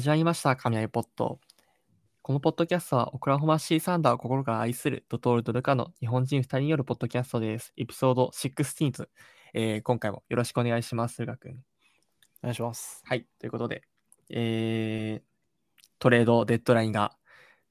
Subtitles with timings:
[0.00, 1.40] 始まりました、雷ポット。
[2.22, 7.74] このポッドキャストは、オクラホマシーサンダーを心から愛するドトールとルカの日本人2人によるポッドキャストです。
[7.76, 9.08] エピソード16、
[9.52, 11.62] えー今回もよろしくお願いします、ルカ君。
[12.42, 13.02] お願いします。
[13.04, 13.82] はい、ということで、
[14.30, 15.22] えー
[15.98, 17.14] トレードデッドラインが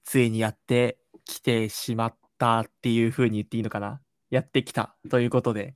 [0.03, 5.73] ついにやってきてしまったっていう風に言っていいのかなやってきたということで、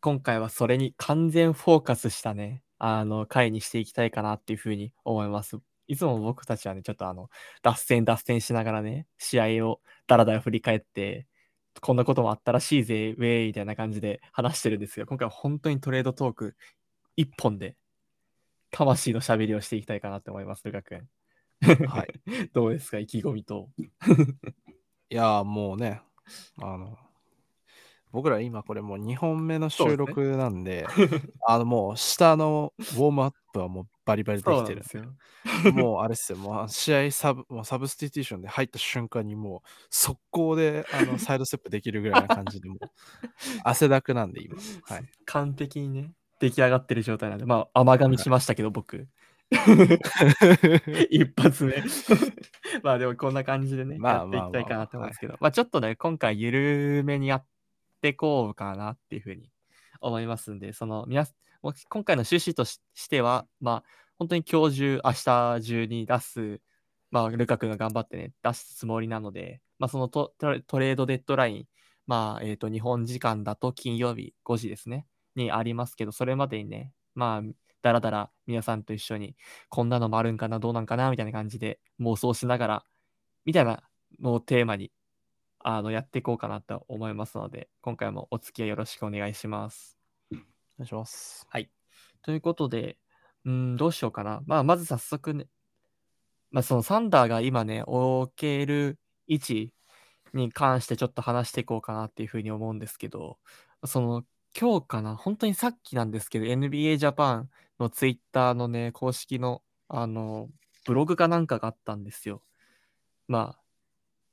[0.00, 5.60] 今回はそれに完全フォーカスしたね、あの、回にしていきたいかなっていう風に思います。
[5.86, 7.28] いつも僕たちはね、ちょっとあの、
[7.62, 11.26] 脱線脱線しながらね、試合をダラダラ振り返って、
[11.80, 16.56] こんなこともあったらしいぜ、ウェイみたいな感じで話してるんですが、今回は本当にトレードトーク
[17.16, 17.76] 一本で
[18.70, 21.08] 魂の喋りをしていきたいかなと思います、ルカ君。
[21.88, 22.20] はい。
[22.52, 23.70] どうですか、意気込みと。
[25.10, 26.02] いやーもうね、
[26.60, 26.98] あの、
[28.14, 30.86] 僕ら今これもう2本目の収録なんで、
[31.44, 35.02] あのもう下のウォームアップはもうバリバリできてるんですよ。
[35.72, 42.78] もうあれっすよ、もう試合サブもうサブスティテューションで入った瞬間にもう速攻であのサイドステップできるぐらいな感じでもう
[43.64, 44.54] 汗だくなんで今。
[44.84, 45.04] はい。
[45.24, 49.08] 完璧にね、出来上がってる状態なんで、まあ、甘噛みしましたけど、僕。
[51.10, 51.82] 一発目。
[52.82, 57.46] まあでもこんな感じでね、まあやっていきたいかなと思うんですけど、まあちょっとね、今回緩めにやっ
[58.04, 59.50] てこうかなっていうふうに
[60.02, 61.26] 思いますんで、その、皆
[61.88, 63.84] 今回の趣旨としては、まあ
[64.18, 66.60] 本当に今日中、明日中に出す、
[67.10, 71.64] まあルカ君が頑張ってね、出すつもりなので、まあそのトレードデッドライン、
[72.06, 77.42] まあえっ、と、日本時間だと金曜日5時ですね、にありますけど、それまでにね、まあ、
[77.80, 79.36] だらだら皆さんと一緒に
[79.70, 82.84] こんなのもあるんかな、どうなんかな、みたいな感じで妄想しながら、
[83.46, 83.82] みたいな
[84.20, 84.92] のをテーマに
[85.66, 89.98] あのやっていこうかなと思いますので、今回もお付き合いよろしくお願いします。
[90.30, 90.44] お願
[90.84, 91.46] いします。
[91.48, 91.70] はい。
[92.22, 92.98] ということで、
[93.46, 94.42] うん、どうしようかな。
[94.46, 95.46] まあ、まず早速ね、
[96.50, 99.74] まあ、そのサンダーが今ね、置ける位置
[100.34, 103.38] に関してちょっと話していこうかなっていうふうに思うんですけど、
[103.86, 104.24] その
[104.58, 107.50] 今日かな、本当にさっきなんですけど、NBA ジャパン
[107.80, 110.50] のツイッターのね、公式の、あの、
[110.84, 112.42] ブログかなんかがあったんですよ。
[113.28, 113.63] まあ、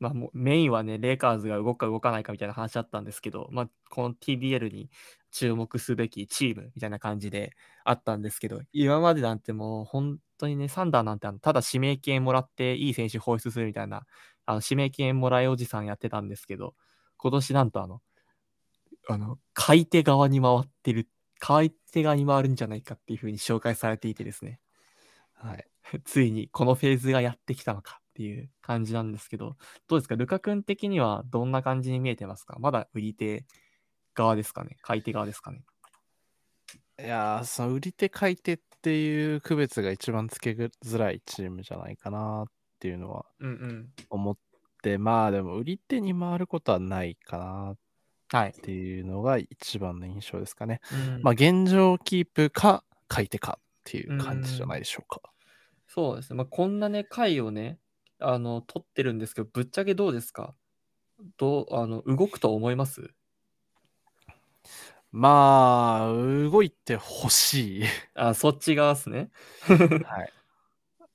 [0.01, 4.89] まあもうメインはね、レイカーズが動くか動かないかみたいな話だったんですけど、まあ、この TBL に
[5.31, 7.53] 注目すべきチームみたいな感じで
[7.85, 14.05] あったんですけど、今までなんてもう本当にね、サンダーなんてあのただ指名権もらっていい選手放出するみたいな、
[14.47, 16.73] あの指名権もらいおじさんやってたんですけど、
[17.17, 18.01] 今年なんとあの、
[19.07, 21.07] あの、買い手側に回ってる、
[21.39, 24.59] 買い手側に回るんじゃないかっていう風に紹介されていてですね、
[25.33, 25.67] はい。
[26.05, 29.55] ついにこのフェーズがやってきたのかっていう感じなんですけど、
[29.87, 32.57] どうですか、ルカ君的にはどんな感じに見えてますか？
[32.59, 33.45] まだ売り手
[34.13, 34.77] 側ですかね？
[34.83, 35.63] 買い手側ですかね？
[36.99, 42.45] いやーその売り手買い手っていう区別が一番つけづらいチームじゃないかなっ
[42.79, 43.89] ていうのはうんうん。
[44.11, 44.37] 思っ
[44.83, 47.77] て、まあでも売り手に回ることはないかなっ
[48.29, 48.53] はい。
[48.53, 50.79] ていうのが一番の印象ですかね。
[50.93, 55.21] うんまあ現状キープか買い手かっていう感じじゃないでしょうか。
[55.93, 56.37] そうですね。
[56.37, 57.77] まあ、こんなね、回をね、
[58.21, 60.55] あの、取ってるんですけど、ぶっちゃけどうですか？
[61.37, 63.13] どう、あの、動くと思います？
[65.11, 67.83] まあ、動いてほしい。
[68.15, 69.29] あ、そっち側ですね。
[70.03, 70.33] はい。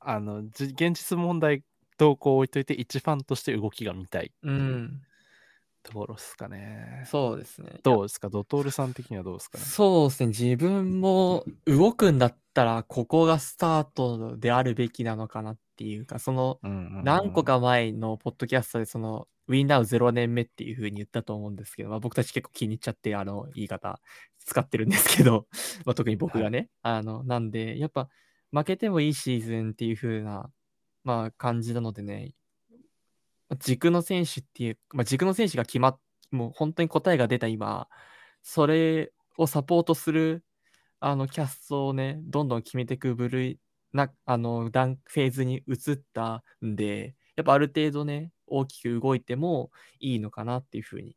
[0.00, 1.65] あの、じ現実問題
[1.99, 5.03] 動向を置いといて、一ファンとして動きが見たいうん。
[5.83, 7.05] ところですかね。
[7.06, 7.81] そうですね。
[7.83, 8.28] どうですか？
[8.28, 9.65] ドトールさん的にはどうですかね？
[9.65, 10.27] そうですね。
[10.28, 24.01] 自分も動くんだったら、ここがスタートであるべきなのかなっていうか、その、何個か前のポッドキャストで、その、ウィンナウ0年目っていう風に言ったと思うんですけど、まあ、僕たち結構気に入っちゃって、あの、言い方
[24.39, 25.47] 使ってるんですけど、
[25.87, 28.09] まあ、特に僕がね、あの、なんで、やっぱ、
[28.53, 30.51] 負けてもいいシーズンっていう風な、
[31.05, 32.35] まあ、感じなのでね、
[33.61, 36.01] 軸の選手っていう、まあ、軸の選手が決まっ、
[36.33, 37.89] もう本当に答えが出た今、
[38.43, 40.45] それをサポートする、
[40.99, 43.61] あの、キャストをね、どんどん決めていく部類
[43.97, 51.16] な、あの、段、フェーズに移ったんで、やっぱある程度ね、大きく動いてもいいのかなっていうふうに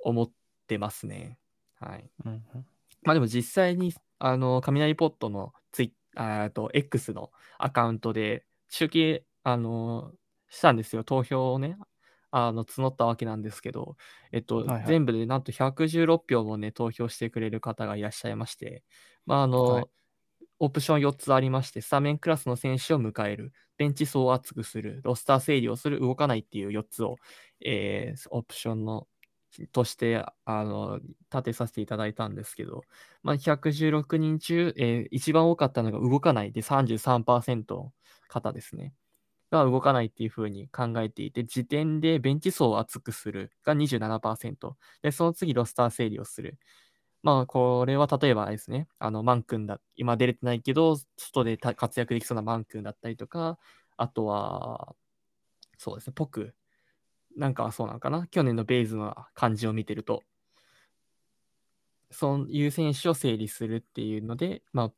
[0.00, 0.30] 思っ
[0.66, 1.38] てますね。
[1.80, 2.10] はい。
[2.24, 2.66] うんうん
[3.04, 10.12] まあでも実際に、あの、雷ポットのツイあーと X のアカウントで集計、あの、
[10.48, 11.04] したんですよ。
[11.04, 11.78] 投票をね、
[12.30, 13.96] あの、募ったわけなんですけど、
[14.32, 18.84] えっと、はいはい全部でなんと116票もね、投票してくれる方がいらっしゃいまして、
[19.26, 19.86] まあ、あの、はい
[20.60, 27.16] オプション4つありまして、スタメンクラスの選手を迎える、ベンチ層を厚くする、ロスター整理をする、動かないっていう4つを、
[27.64, 29.06] えーオプションの
[29.72, 31.00] としてあの
[31.32, 32.82] 立てさせていただいたんですけど、
[33.22, 37.92] まあ、116人中、えー一番多かったのが動かないで33%の
[38.28, 38.94] 方ですね。
[39.50, 44.76] が動かないっていうふうに考えていて、時点でベンチ層を厚くするが27%。
[45.02, 46.58] で、その次ロスター整理をする。
[47.22, 53.58] まあ、これは例えばですね、あの、マン君だ、今出れてないけど、外で活躍できそうなマン君だったりとか、
[53.96, 54.94] あとは、
[55.78, 56.54] そうですね、ポク
[57.36, 58.26] なんかそうなのかな。
[58.28, 60.22] 去年のベイズの感じを見てると、
[62.10, 64.92] そういう選手を整理するっていうので、まあ、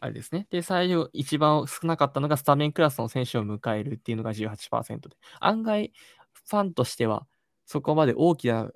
[0.00, 0.46] あれですね。
[0.50, 5.92] で、最後、一番少なかったのがスタメンクラスの選手を迎えるっていうのが18%で、案外、
[6.32, 7.26] ファンとしては、
[7.66, 8.70] そこまで大きな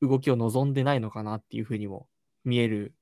[0.00, 2.08] 動きを望んでないのかなっていうふうにも
[2.44, 2.94] 見える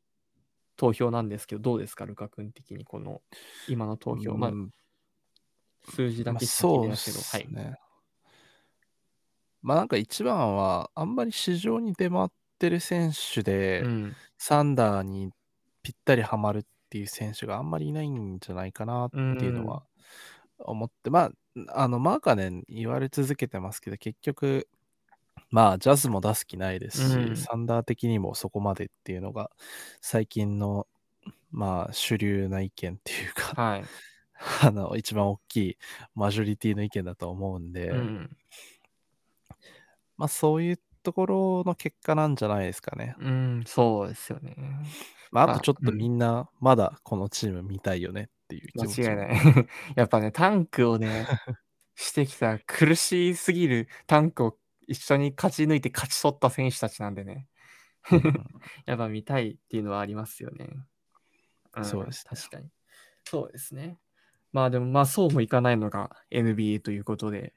[0.77, 3.23] 投票なんですけど、どうですか、ルカ君的に、この
[3.69, 4.37] 今の投票。
[4.37, 4.53] まあ、
[5.91, 7.71] 数字だけしか聞いてないけど、はい。
[7.71, 7.79] ね。
[9.63, 12.29] まあなんか一番は、あんまり市場に出回っ
[12.59, 14.17] てる選手で、うん。
[14.39, 15.31] サンダーに
[15.83, 19.85] ぴったりはまるっていう選手があんまりいないんじゃないかなっていうのは
[20.59, 21.31] 思って、ま
[21.67, 24.69] あ、あの、マーカネン言われ続けてますけど、結局、
[25.51, 29.51] まあ、ジャズも出す気ないですし、うんサンダー的にもそこまでっていうのが、
[30.01, 30.87] 最近の、
[31.51, 33.85] まあ、主流な意見っていうか、はい。
[34.63, 35.79] あの、一番大きい
[36.15, 38.37] マジョリティの意見だと思うんで、うん。
[40.17, 43.15] まあ、そういうところの結果なんじゃないですかね。
[43.21, 44.57] うん、そうですよね。
[45.31, 49.69] まあ、まああとちょっとうんみんな、まだこのチーム見たいよねっていう気持ちも間違いない。
[49.97, 51.27] やっぱね、タンクをね、
[51.95, 57.49] してきた苦しすぎるタンクを一緒に勝ち抜いて勝ち取った選手たちなんでね。
[58.87, 60.67] やっぱ見たいっていうのはありますよね。
[61.81, 62.71] んそうですね確かに。
[63.25, 63.99] そうですね。
[64.53, 67.53] まあでもまあそうもいかないのが NBA ということで、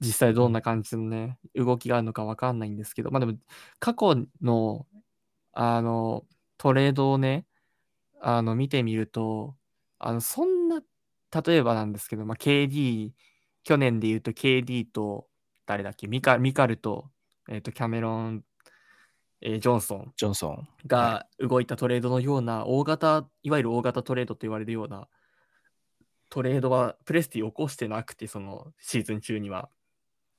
[0.00, 3.34] 実際どんな感じのね、動きがあるのかわかんないんですけど、まあでも
[3.78, 4.86] 過去の
[5.52, 6.24] あの
[6.56, 7.46] トレードをね、
[8.20, 9.56] あの見てみると、
[9.98, 10.80] あのそんな、
[11.44, 13.12] 例えばなんですけど、まあ、KD、
[13.64, 15.26] 去年で言うと KD と
[15.66, 17.10] 誰だっけ、ミカミカルと,、
[17.48, 18.44] えーとキャメロン、
[19.40, 20.68] えージョンソンジョンソン。
[20.86, 25.08] が動いたトレードのような大型、いわゆる大型トレードと言われるような
[26.28, 29.68] トレードはプレスティ起こしてなくて、そのシーズン中には。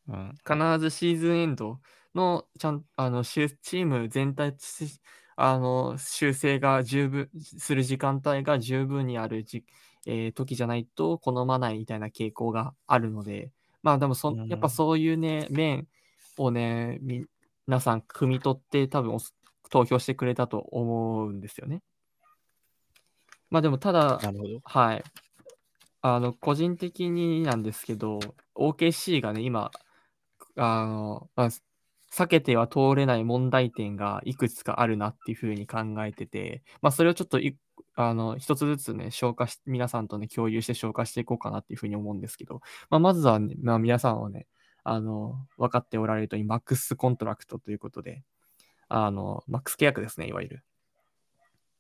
[0.08, 0.36] うん。
[0.46, 1.80] 必ずシーズンエンド
[2.14, 4.56] のちゃんあの修チーム全体
[5.36, 9.64] あの修正が十分する時間帯が十分にあるじ、
[10.06, 13.52] えー時じゃないと好まないみたいな傾向があるので、
[13.84, 15.88] まあでもそ、うんやっぱそういうね、面
[16.38, 17.26] をね、み
[17.68, 19.20] 皆さん汲み取って多分お
[19.70, 21.82] 投票してくれたと思うんですよね。
[23.50, 24.20] まあでもただ。
[24.64, 25.04] はい。
[26.02, 28.20] あの、個人的になんですけど、
[28.56, 29.72] OKC がね、今、
[30.58, 31.50] あの、まあ、
[32.12, 37.56] 避けては通れない問題点がいくつかあるなっていうふうに考えてて、まあ、それをちょっとい
[37.96, 44.48] あの一つずつね、消化し、皆さんとね、共有して消化していこうかなっていうふうに思うんですけど、まあ、まずは、ね、まあ、皆さんはね、
[44.84, 48.24] あの、分かっておられるとおり、 max contract ということで、
[48.90, 50.64] あの、マックス契約ですね、いわゆる。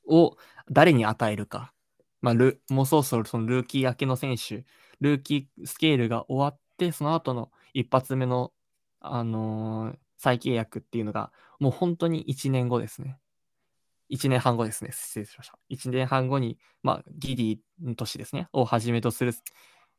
[0.07, 0.37] を
[0.69, 1.73] 誰に与えるか。
[2.21, 4.65] まあ、ルもうそろそろそのルーキー明けの選手、
[5.01, 8.53] rookie scale が終わって、その後の一発目の、
[8.99, 13.17] あのー再契約っていうのが、もう本当に1年後ですね。
[14.13, 14.91] 1年半後ですね。
[14.91, 15.57] 失礼しました。
[15.71, 18.47] 1年半後に、まあ、ギディの年ですね。
[18.53, 19.33] をはじめとする、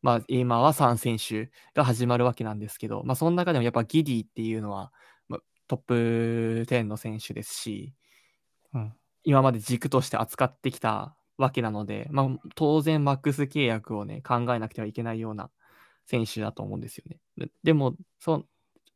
[0.02, 4.92] まあ、今は3選手が始まるわけなんですけど、まあ、その中でもやっぱギディっていうのは、
[5.28, 7.94] まあ、トップ10の選手ですし、
[8.73, 8.94] うん。
[9.25, 15.50] 今まで軸として扱ってきたわけなので、まあ、当然マックス契約をね、考えなくてはいけないような
[16.06, 17.18] 選手だと思うんですよね。
[17.37, 18.44] ででもそ、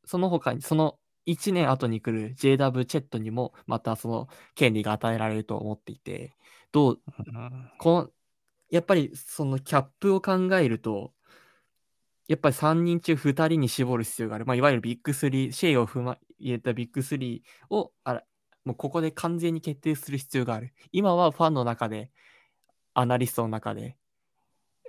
[0.04, 0.98] その他に、その
[1.28, 6.34] 1年後に来る JW チェットにも、またその権利が与えられると思っていて、
[6.72, 8.10] どう、うんこの、
[8.70, 11.12] やっぱりそのキャップを考えると、
[12.28, 14.46] やっぱり3人中2人に絞る必要がある。
[14.46, 18.22] まあ、いわゆるビッグ3、シェイを踏ま入れたビッグ3をあら
[18.64, 20.74] もうここで完全に決定する必要がある。
[20.92, 22.10] 今はファンの中で、
[22.92, 23.96] アナリストの中で、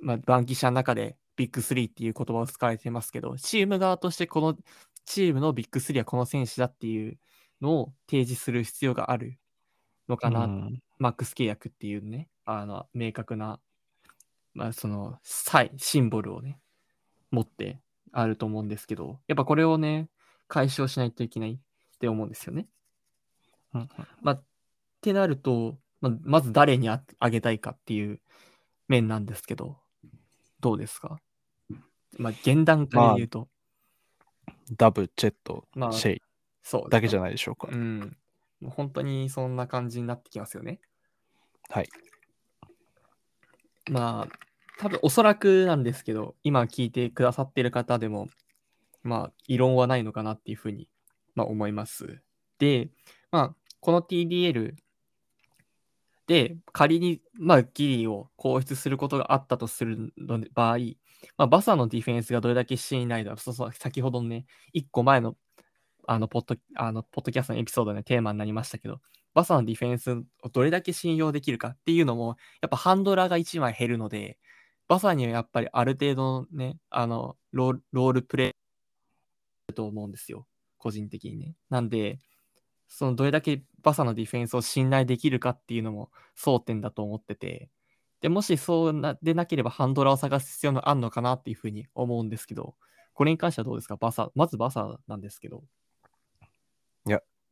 [0.02, 4.58] まあ、バンキシャの中でビッグ3っていう言葉を使われてますけど、チーム側としてこの
[5.06, 7.18] チームのビッグ3はこの選手だっていう
[7.62, 9.38] のを提示する必要がある
[10.08, 10.82] のかな、うん。
[10.98, 13.60] マックス契約っていうね、あの明確な、
[14.54, 16.60] まあ、そのサイシンボルをね、
[17.32, 17.80] 持って
[18.12, 20.10] あると思うんですけど、やっぱこれをね、
[20.48, 21.58] 解消しないといけないっ
[22.00, 22.68] て思うんですよね。
[23.74, 23.90] うん
[24.22, 24.44] まあ、っ
[25.02, 28.20] てなると、まあ、まず誰にああげたいかっていう
[28.88, 29.78] 面なんですけど、
[30.60, 31.20] どうですか？
[32.18, 33.48] まあ、現段階で言うと、
[34.78, 36.22] ダブ、チェット、まあシェイ。
[36.64, 37.70] そうだけじゃないでしょうか。
[37.72, 38.18] うん。
[38.60, 40.80] もう本当にそんな感じになってきますよね。
[41.70, 41.90] はい。
[43.90, 44.40] まあ、
[44.80, 48.28] 多分おそらくなんですけど、今聞いてくださってる方でも、
[49.04, 50.88] まあ、異論はないのかなっていうふうに、
[51.36, 52.22] まあ、思います。
[52.60, 52.90] で、
[53.32, 54.76] まあ、この TDL
[56.28, 60.78] で、仮に、まあ、ギリを放出することがあったとするので場合、
[61.38, 65.36] まあ、バサのディフェンスがどれだけ信頼だ、そうそう、先ほどのね、1個前の、
[66.08, 69.02] あの、ポッド、あの、ポッドキャストのエピソードで、テーマになりましたけど、
[69.34, 70.12] バサのディフェンス
[70.44, 74.38] をどれだけ信用できるかっていうのも、やっぱハンドラーが1枚減るので、
[74.88, 78.56] バサにはやっぱりある程度のね、あの、ロールロールプレ
[79.70, 80.48] イと思うんですよ。
[80.78, 81.56] 個人的にね。
[81.70, 82.20] なんで、
[82.88, 87.70] そのどれだけバサのディフェンスを信頼できるかっていうのも争点だと思ってて、
[88.22, 92.76] で、もしそうなでなければハンドラーを探す必要があるのかなっていうふうに思うんですけど、
[93.14, 93.96] これに関してはどうですか？
[93.98, 95.64] バサ、まずバサなんですけど、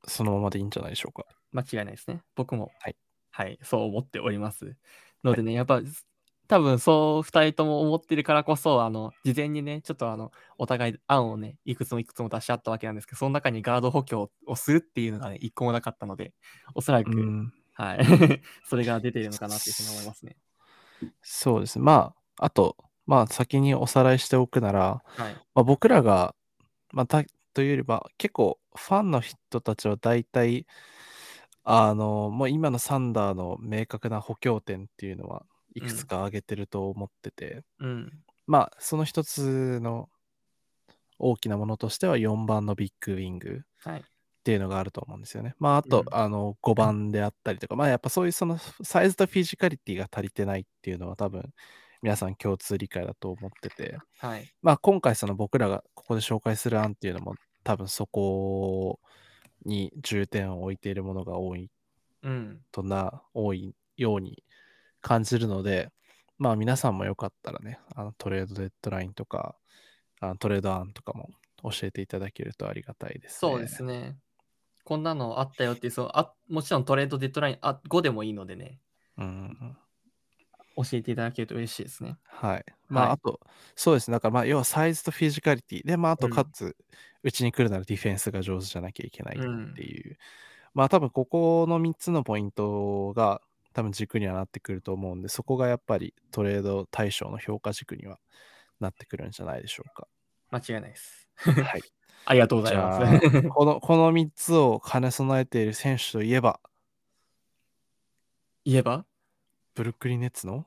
[0.07, 1.25] そのままでいいんじゃないでしょうか。
[1.51, 2.21] 間違いないですね。
[2.35, 2.95] 僕も、はい。
[3.31, 4.75] はい、そう思っております。
[5.23, 5.81] のでね、やっぱ、
[6.47, 16.33] 多分そう2人とも思ってるからこそ、あの、事前にね、ちょっとあの、お互い案をね、いくつもいくつも出し合ったわけなんですけど、その中にガード補強をするっていうのがね、一個もなかったので、
[16.73, 17.53] おそらく、うん。
[17.73, 17.99] はい、
[18.63, 20.37] それが出ているのかなっていうふうに思いますね。
[21.21, 21.85] そうですね。
[21.85, 25.33] まあ、あと、まあ、先におさらいしておくなら、はい。
[25.55, 26.35] まあ、僕らが、
[26.91, 27.23] まあ、た
[27.53, 30.67] というよりは、結構、ファンの人たちは大体、
[31.63, 38.23] あの、もう今のサンダーの明確な補強点っていうのは、いくつか挙げてると思ってて、うん。
[38.45, 40.09] まあ、その一つの
[41.19, 44.03] 大きなものとしては、4番のビッグウィングはい。
[44.47, 45.55] っていうのがあると思うんですよね。
[45.59, 51.53] まあ、あと、うんあの、5番であったりとか、まあ、やっぱそういうそのサイズとフィジカリティが足りてないっていうのは多分、
[52.01, 54.49] 皆さん共通理解だと思ってて、はい。
[54.61, 57.35] まあ、今回その僕らがここで紹介する案っていうのも
[57.65, 59.01] 多分そこ
[59.65, 61.69] に重点を置いているものが多い
[62.23, 62.61] うん。
[62.71, 64.45] とな、多いように
[65.01, 65.91] 感じるので、
[66.37, 69.57] まあ皆さんもよかったらね、あのトレードデッドラインとか、
[70.21, 71.31] あのトレード案とかも
[71.63, 73.37] 教えていただけるとありがたいです、ね。
[73.39, 74.15] そうですね。
[74.87, 78.79] こんなのあったよっていう、そうあもちろんトレードデッドラインあ5でもいいのでね、
[79.17, 79.77] うん。
[80.77, 82.17] 教えていただけると嬉しいですね。
[82.23, 82.65] はい。
[82.87, 83.41] まあ、はいあと、
[83.75, 84.15] そうですね。
[84.15, 85.85] だから、まあ、要はサイズとフィジカリティ。
[85.85, 86.77] で、まあ、あと、うんかつ、
[87.21, 90.17] うちに来るならディフェンスが上手じゃなきゃいけないうんっていう。
[90.73, 93.41] まあ、多分、ここの3つのポイントが、
[93.73, 98.19] 多分軸にはなってくると思うんで、そこがやっぱりトレード対象の評価軸には
[98.79, 100.07] なってくるんじゃないでしょうか。
[100.49, 101.27] 間違いないです。
[101.35, 101.81] はい。
[102.25, 103.49] ありがとうござじいます。
[103.49, 106.59] この、この3つを兼ね備えている選手といえば、
[108.65, 109.05] 言えば、
[109.75, 110.65] ブルックリンネッツの？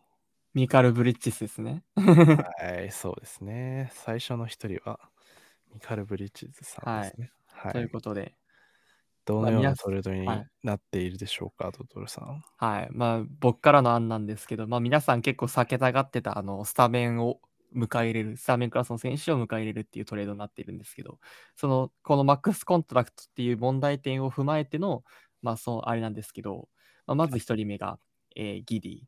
[0.54, 1.84] ミカル・ブリッジスですね。
[1.96, 3.90] はい、そうですね。
[3.92, 4.98] 最初の一人は、
[5.72, 7.30] ミカル・ブリッジズさんですね。
[7.52, 7.72] はい。
[7.72, 8.34] ということで、
[9.26, 12.42] どのようなトレードにはいなっているでしょうか、ドトルさん。
[12.56, 12.88] はい。
[12.90, 17.40] まあ、僕からの案なんですけど、まあ、皆さん結構避けたがってた、あの、スタメンを
[17.74, 21.18] 迎え入れる、スタメンクラスの選手を迎え入れるっていうトレードになっているんですけど、
[21.56, 25.04] その、この max contract っていう問題点を踏まえての、
[25.42, 26.68] まあ、そう、あれなんですけど、
[27.06, 27.98] まあ、まず1人目が、
[28.36, 29.00] えーギディ。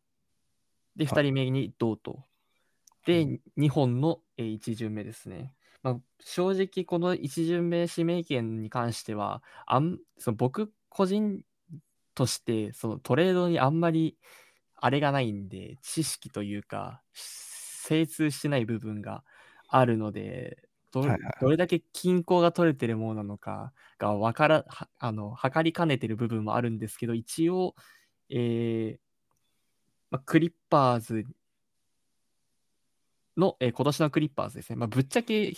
[0.97, 2.13] で、はい2人目にドート。
[2.13, 5.55] うで、2本の、え1巡目ですね。
[5.83, 11.43] まあ、正直、この1巡目指名権に関しては、あんその僕個人
[12.15, 14.17] として、そのトレードにあんまり
[14.77, 17.03] あれがないんで、知識というか、
[17.93, 19.23] 精通してない部分が
[19.69, 20.57] あるので、
[20.93, 27.75] どはいはいはいどれだけ均衡が取れてるものなのかがわから、はあの、測りかねてる部分もあるんですけど、一応、
[28.31, 28.99] えー
[30.11, 31.27] まあ、クリッパーズ
[33.37, 34.77] の、えー今年のクリッパーズですね。
[34.77, 35.53] まあ、ぶっちゃけ、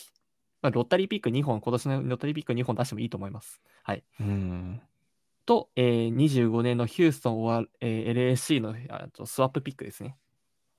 [0.63, 3.61] まあ、ロッタリーピック2本、今年のロッタリーピック2本出してもいいと思います。
[3.83, 4.05] はい。
[4.21, 4.81] うん。
[5.47, 10.17] と、えー25年のヒューストンは、えー LAC のあとスワップピックですね。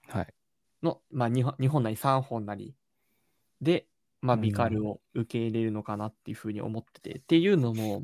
[0.07, 0.33] はい。
[0.85, 2.75] の、まあ、2, 本2本なり3本なり
[3.61, 3.87] で、
[4.21, 7.19] まあ、うんビカルを受け入れるのかなっていうふうに思ってて。
[7.19, 8.03] っていうのも、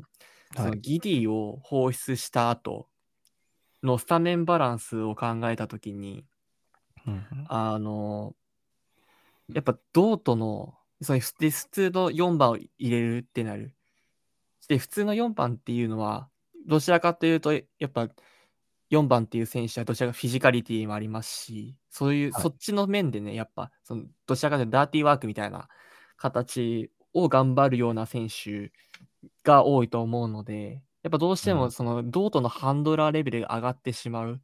[0.54, 2.88] そはいのギディを放出した後
[3.82, 6.24] のスタメンバランスを考えたときに、
[7.06, 8.34] うんあの、
[9.52, 13.74] やっぱドートの、その普通の4番を入れるってなる。
[14.68, 16.28] で、普通の4番っていうのは、
[16.66, 18.08] どちらかというと、やっぱ
[18.92, 25.68] 4番っていう選手はどちらかフィジカリティもありますし、そういう、はいそっちの面でね、やっぱ、そのどちらかというとダーティーワークみたいな
[26.18, 28.70] 形を頑張るような選手
[29.44, 34.40] が多いと思うので、やっぱどうしてうんもそのドートのハンドラーレベルが上がってしまう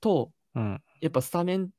[0.00, 0.82] と、うん。
[1.00, 1.70] やっぱスタメン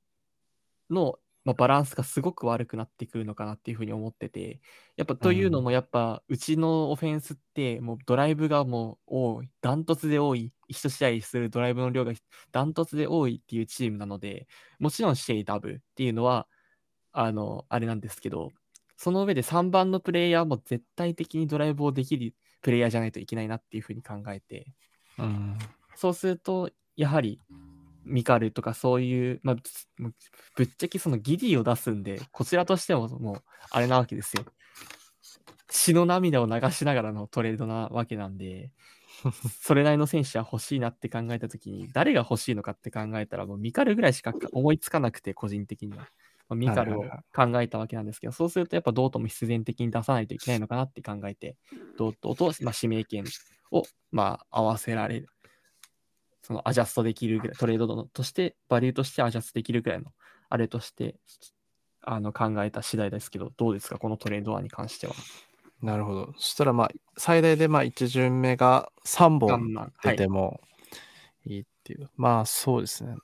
[0.89, 4.61] のまあ、バランスがすごく悪くなってくるのかなっていうふうに思ってて、
[4.95, 12.13] やっぱというのも、やっぱうちのオフェンスって、もうドライブがもう多い、ダントツで多い、一試合するドライブの量が
[12.51, 14.47] ダントツで多いっていうチームなので、
[14.79, 16.47] もちろんシェイダブっていうのは、
[17.11, 18.51] あの、あれなんですけど、
[18.95, 24.73] その上で3番のプレイヤーも絶対的にドライブをできるプレイヤーじゃないといけないなっていうふうに考えて、
[25.19, 25.57] うん、
[25.95, 27.39] そうすると、やはり、
[28.05, 29.55] ミカルとかそういう、まあ、
[30.55, 34.45] ぶっちゃけそのギディを出すんで、 こちらとしてももう、あれなわけですよ。
[35.67, 38.71] 血の涙を流しながらのトレードなわけなんで、
[39.61, 46.07] それなりの選手は欲しいなって考えたときに、誰が欲しいのかって考えたら、もうミカルぐらいしか思いつかなくて、個人的には。
[46.49, 51.55] まあ、ミカルを考えたわけなんですけど、そうするとやっぱドートも必然的に出さないといけないのかなって考えて、
[51.97, 53.23] ドートと、まあ、指名権
[53.71, 55.29] を、まあ、合わせられる。
[56.43, 60.11] そのアジャストできるぐらい、トレードとして、バリューとしてアジャストできるぐらいの、
[60.49, 61.15] あれとして、
[62.01, 65.13] あの考えた次第ですけど、どうですか、このトレード案に関しては。
[65.81, 66.33] なるほど。
[66.37, 70.59] そしたら、まあ、最大でまあ1巡目が3本出ても
[71.45, 72.01] いいっていう。
[72.01, 73.15] はい、まあ、そうですね。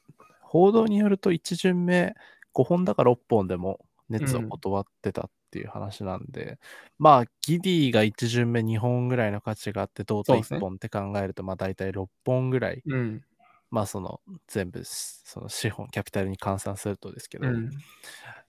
[0.42, 2.16] 報道によると1巡目
[2.54, 6.58] 5本だから6本でも熱を断ってたっていう話なんで、うん、
[7.00, 13.24] まあ、ギディが1巡目2本ぐらいの価値があって、トータ1本って考えると、まあ大体6本ぐらい、うん、
[13.72, 17.70] まあその全部、その資本、キャピタルに換算するとですけど、うん、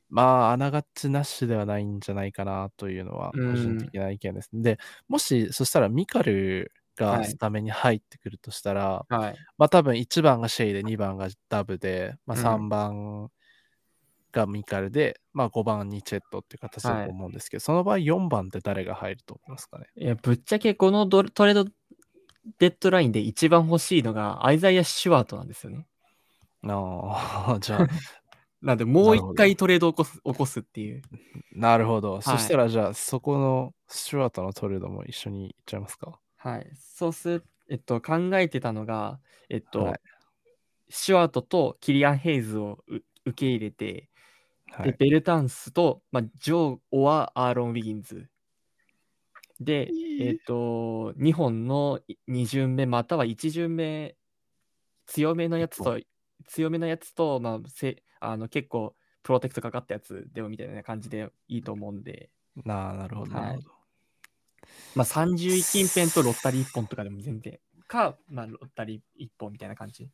[0.08, 4.50] まあ、あながちなしではないんじゃないかなというのは、個人的な意見です。
[4.52, 4.78] で、
[5.08, 13.30] もし、そしたらミカルがスタメンに入ってくるとしたら、はい、まあ多分1番がシェイで2番がダブで、まあ3番
[14.32, 19.86] がミカルで、まあ5番にチェットっていう形だと思うんですけど、はい、その場合4番って誰が入ると思いますかね？
[19.96, 21.64] いや、ぶっちゃけこのトレード
[22.58, 25.86] デッドラインで一番欲しいのがアイザイア・シュワートなんですよね。
[26.64, 27.86] ああ、 じゃあ。
[28.60, 31.00] なんでもう一回トレードを起こす起こすっていう。
[31.52, 32.14] なるほど。
[32.14, 36.20] はい、そしたらじゃあそこのシュワートのトレードも一緒にいっちゃいますか？
[36.36, 36.70] はい。
[36.74, 39.18] そうする、えっと、考えてたのが、
[39.48, 40.00] えっと、はい、
[40.90, 42.84] シュワートとキリアン・ヘイズを
[43.24, 44.09] 受け入れて、
[44.72, 48.28] はい、で、ベルタンスと、まあ、ジョー・オア・アーロン・ウィギンズ。
[49.60, 54.16] で、えっ、ー、と、2本の2巡目、または1巡目、
[55.06, 55.98] 強めのやつと、
[56.46, 62.30] 強めのやつと、まあ、せあの結構、プロテクトかかったやつでもみたいな感じでいいと思うんで。
[62.64, 63.70] ななるほど、なるほど。
[64.94, 67.58] まあ、30近辺とロッタリー1本とかでも全然。
[67.86, 70.08] か、まあ、ロッタリー1本みたいな感じ。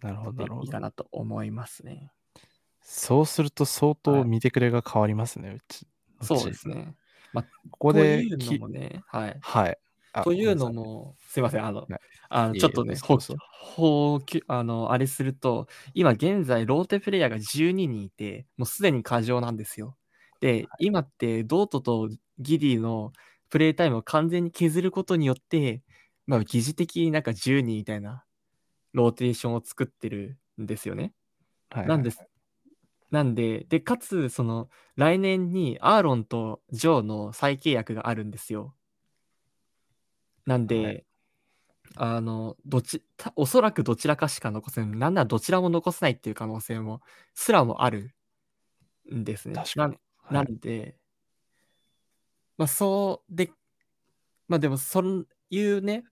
[0.00, 0.60] なるほど。
[0.62, 2.10] いいかなと思いますね。
[2.90, 5.86] そうすると相当見てくれが変わりますね、うち。
[6.22, 6.94] そうですね。
[7.34, 8.16] まあ、ここで。
[8.16, 9.38] というのもね、はい。
[9.42, 9.78] はい。
[10.24, 11.86] というのも、すいません、あの、
[12.30, 12.96] あのちょっとね、
[13.50, 19.98] ほうあの、あれすると、今現在、ローテプレイヤーが12人いて、もうすでに過剰なんですよ。
[20.40, 23.12] で、今って、ドートとギディの
[23.50, 25.82] プレイタイムを完全に削ることによって、
[26.26, 28.24] まあ、疑似的になんか10人みたいな
[28.94, 31.12] ローテーションを作ってるんですよね。
[31.68, 32.24] はい、なんです。
[33.10, 38.74] なんで、で、かつ、その、来年にアーロンとジョーの再契約があるんですよ。
[40.44, 41.06] なんで、はい、
[41.96, 43.02] あの、どち、
[43.36, 44.90] おそらくどちらかしか残せない。
[44.98, 47.00] なんならどちらも残せないっていう可能性も、
[47.34, 48.14] すらもある
[49.14, 49.54] んですね。
[49.54, 49.98] 確かに。
[50.30, 50.98] ななんで、
[52.58, 53.50] まあ、そうで、
[54.48, 56.04] まあでも、そういうね、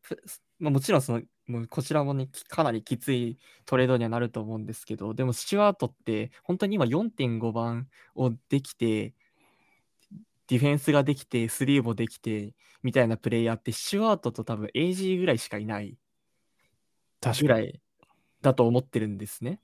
[0.58, 9.14] まあ、もちろんそのもうこちらもね、かなりきついトレードにはなると思うんですけど、でもスチュワートって本当に今4.5番をできて、
[10.48, 15.96] ディフェンスができて、スリーもできて、みたいなプレイヤーって、スチュワートと多分 AG ぐらいしかいない
[17.40, 17.80] ぐらい
[18.42, 19.60] だと思ってるんですね。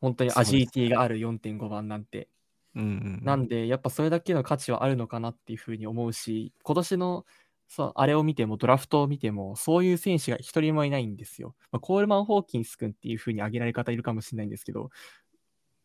[0.00, 2.28] 本当にアジリティがある4.5番なんて。
[2.74, 7.24] うんうん、なんで、やっぱそれだけの価値はあるのかなっていうふうに思うし、今年の
[7.68, 11.54] そう、あれを見ても、ドラフトを見ても、そういう選手が一人もいないんですよ。
[11.72, 14.90] まあ、コールマン・ホーキンス君っていう風に挙げられ方いるかもしれないんですけど、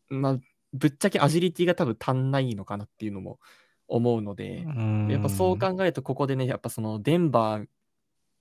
[0.08, 0.38] まあ、
[0.72, 3.38] ぶっちゃけアジリティが多分足んないのかなっていうのも
[3.88, 4.66] 思うので、
[5.08, 7.66] やっぱそう考えると、ここでね、やっぱそのデンバー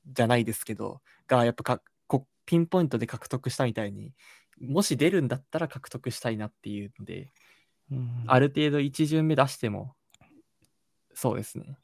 [0.08, 4.13] じゃないですけど、がやっぱかこピンポイントで獲得したみたいに、
[4.62, 7.32] もし出るんだったら獲得したいなっていうので、
[8.28, 9.95] ある程度1巡目出しても、
[11.13, 11.78] そうですね。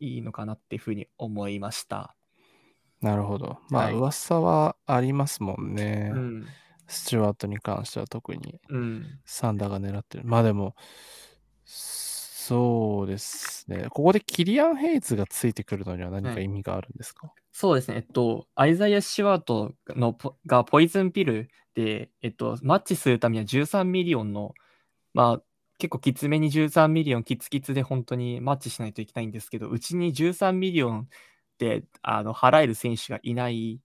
[0.00, 2.14] いいのかなっていうふうに思いました。
[3.00, 3.58] なるほど。
[3.70, 6.10] まあ、はい、噂はありますもんね。
[6.14, 6.46] うん、
[6.86, 10.24] スチュワートに関しては特に、うん、サンダーが狙ってる。
[10.24, 10.74] まあでも、
[11.64, 13.86] そうですね。
[13.90, 17.96] ここでキリアン・ヘイズがついてくるのには何か意味があるんですか、はい、そうですね。
[17.96, 24.54] えっと、アイザイア・スチュワートのポが poison pill で、えっと、マッチするためには13ミリオンの、
[25.12, 25.42] まあ、
[25.78, 31.08] 結構きつめに13ミリオンキツキツで本当にマッチしないといけないんですけど、うちに13ミリオン
[31.58, 33.80] であの払える選手がいない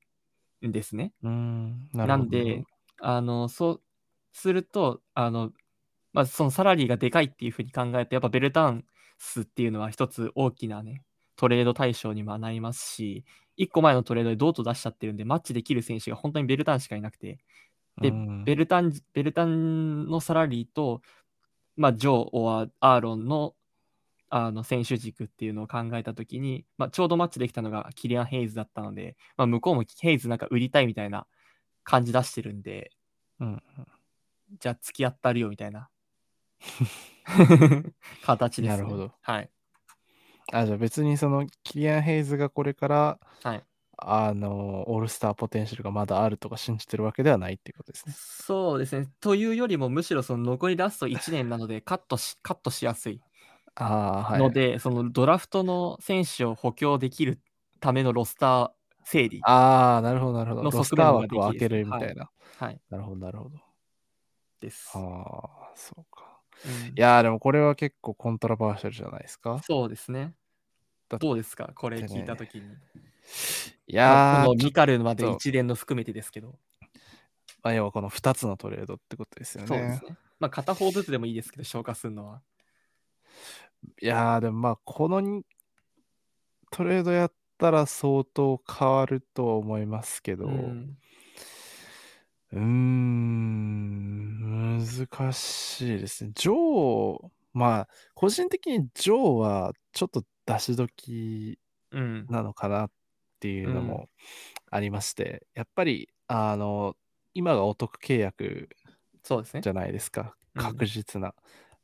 [0.66, 1.14] んですね。
[1.24, 2.06] うん、な。
[2.06, 2.64] なんで、
[3.00, 3.82] あの、そう
[4.34, 5.52] すると、あの、
[6.14, 8.86] まあ、そのサラリーがでかいっていうふうに考えて、やっぱベルタン
[9.18, 11.04] スっていうのは一つ大きなね、
[11.36, 13.24] トレード対象にもなりますし、
[13.58, 17.40] 1個前のトレードでドート出しちゃってるんで、マッチできる選手が本当にベルタンスしかいなくて、
[18.00, 21.02] でうんベルタン、ベルタンのサラリーと、
[21.82, 23.56] まあ、ジョー、オア、アーロンの
[24.30, 31.28] あの選手軸っていうのを考えたときに、まあ、ちょうどマッチできたのがキリアン・ヘイズだったので、まあ、向こうもヘイズなんか売りたいみたいな
[31.84, 32.92] 感じ出してるんで、
[33.42, 33.64] うん、
[34.58, 35.90] じゃあ付き合ったるよみたいな
[38.24, 38.78] 形です、ね。
[38.78, 39.12] なるほど。
[39.20, 39.50] はい。
[40.54, 43.64] あ、じゃあ別にそのキリアン・ヘイズがこれから、はい。
[44.02, 48.18] あの、オールスターポテンシャルがまだあるとか信じてるわけではないっていうことですね。
[48.18, 49.08] そうですね。
[49.20, 53.22] というよりも、むしろその残りラスト1年なので、カットし、カットしやすい
[53.76, 54.44] ああ、はい。
[54.44, 57.42] ので、そのドラフトの選手を補強できる
[57.80, 58.72] ためのロスター
[59.06, 59.48] 整理。
[59.48, 60.68] ああ、なるほど、なるほど。
[60.68, 62.32] のロスター枠を開けるるみたいな。
[62.56, 62.82] はい。
[62.90, 63.60] なるほど、なるほど。
[64.62, 65.06] です。
[65.10, 66.42] ああ、そうか。
[66.64, 69.68] うんいやー、でもこれは結構コントラバーシャルじゃないですか？
[69.68, 70.36] そうですね
[71.20, 71.74] どうですか？
[71.76, 72.80] これね聞いたときに。
[73.88, 76.58] いいやー、このミカルまで一連の含めてですけど。
[77.64, 79.68] まあ、要はこの2つのトレードってことですよね。
[79.68, 80.18] そうですね。
[80.40, 82.42] まあ、片方ずつでもいいですけど、消化するのは。
[84.02, 85.44] いやー、でもまあ、このに
[86.72, 93.72] トレードやったら相当変わるとは思いますけど、ううんーん、
[94.80, 96.32] 難しいですね。
[96.34, 101.60] ジョー、まあ、個人的にジョーはちょっと出し時
[101.92, 102.26] うん。
[102.30, 102.92] なのかなっ
[103.42, 104.10] ていうのうんも
[104.70, 106.96] ありまして、やっぱり、あの、
[107.34, 108.70] 今がお得契約
[109.62, 109.70] じ。
[109.70, 110.36] ゃないですか。
[110.56, 111.34] うん確実な。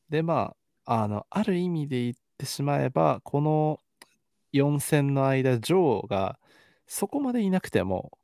[0.09, 3.79] で、まあ、あの、ある意味で言ってしまえば、この
[4.53, 6.39] 4戦の間、ジョーが
[6.85, 8.17] そこまでいなくても、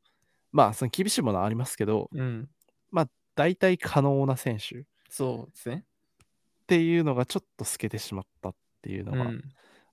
[0.52, 2.50] まあ、その厳しいものはありますけど、うん。
[3.36, 5.86] 大体可能な選手っそうですね。
[6.68, 9.44] ていうのがちょっと透けてしまったっていうのがうん。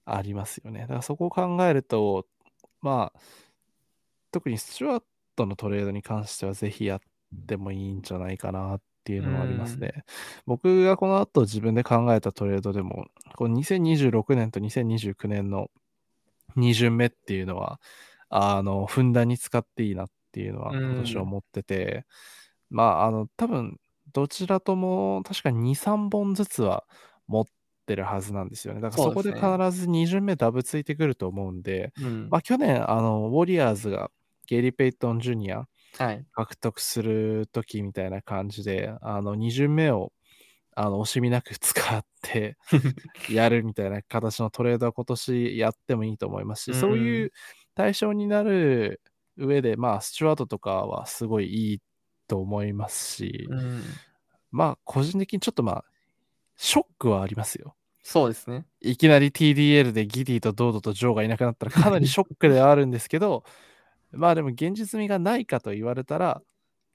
[0.05, 0.81] ありますよね。
[0.83, 2.26] だからそこを考えると、
[2.83, 3.21] まあ、
[4.31, 5.03] 特にスチュワー
[5.37, 7.01] トのトレードに関してはぜひやっ
[7.47, 10.05] てもいいんじゃないかなっていうのはありますね。
[10.47, 15.71] 僕がこの後自分で考えたトレードでも、この2026年と2029年の
[16.57, 17.81] 2巡目っていうのは、
[18.29, 22.07] あの、ふんだんに使っていいなっていうのはうん今年は思ってて、
[22.71, 23.79] まあ、あの、多分、
[24.12, 26.85] どちらとも確か2、3本ずつは
[27.27, 27.45] 持っ
[27.90, 28.81] てるはずなんですよね。
[28.81, 32.29] だからそこで必ず2巡目ダブついてくると思うんで、うん。
[32.31, 34.12] まあ去年、あの、ウォリアーズが
[34.46, 35.66] ゲリー・ペイトン・ジュニア
[35.98, 36.24] はい。
[36.33, 40.12] 獲得するときみたいな感じで、あの、2巡目を、
[40.76, 42.57] あの、惜しみなく使って
[43.29, 47.33] やるみたいな形のトレードは今年やってもいいと思いますし、うんそういう
[47.74, 49.00] 対象になる
[49.37, 51.81] 上で、まあ、スチュワートとかはすごいいい
[52.29, 53.83] と思いますし、うん。
[54.50, 55.85] まあ、個人的にちょっとまあ、
[56.57, 57.74] ショックはありますよ。
[58.03, 58.67] そうですね。
[58.81, 63.45] いきなり TDL でギディとドードとジョーがいなくなったらかなり ショックではあるんですけど、
[64.13, 66.43] まあでも現実味がないかと言われたら、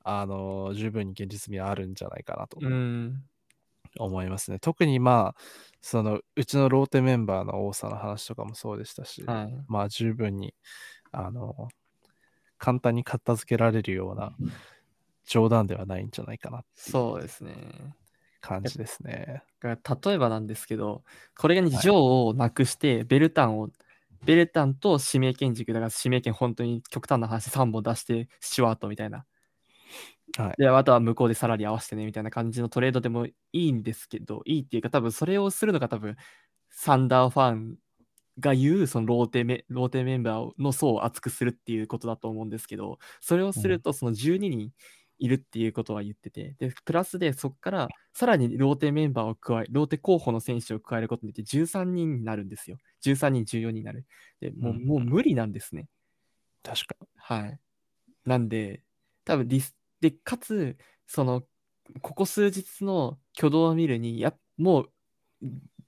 [0.04, 3.24] あの十分に現実味はあるんじゃないかなとうん。
[3.98, 4.60] 思いますね。
[4.60, 5.42] 特にまあ、
[5.82, 9.66] そのうちのローテメンバーの多さの話とかもそうでしたし、はい。
[9.68, 10.54] まあ十分に、
[11.12, 11.70] あの
[12.58, 14.36] 簡単に片付けられるような
[15.26, 17.96] 冗談ではないんじゃないかなそうですね。
[18.46, 19.44] 感じですね。
[19.62, 21.04] だから例えばなんですけど、
[21.38, 23.70] これがジョーをなくして、ベルタンを、
[24.26, 29.26] ベルタンと指名権軸、だから指名権本当に極端な話3本出して、スチュワートみたいな。
[30.38, 36.16] はいで、あとは向こうでサラリー合わせてねみたいな感じのトレードでもいいんですけど、いいっていうか多分それをするのが多分、
[36.70, 37.78] サンダーファン
[38.40, 44.72] が言うそのローテメローテメンバーの層を厚くするっていうことだと思うんですけど、それをするとその12人
[45.18, 52.78] いるっていうことは言ってて、で、プラスでそこからさらにローテメンバーを加え、ローテ候補の選手を加えることによって13人になるんですよ。
[53.02, 54.06] 13人、14人になる。
[54.40, 55.88] でもう,、うんもう無理なんですね。
[56.64, 57.60] 確かはい。
[58.26, 58.84] なんで、
[59.24, 61.44] 多分ディス、で、かつ、その、
[62.02, 64.92] ここ数日の挙動を見るに、やもう、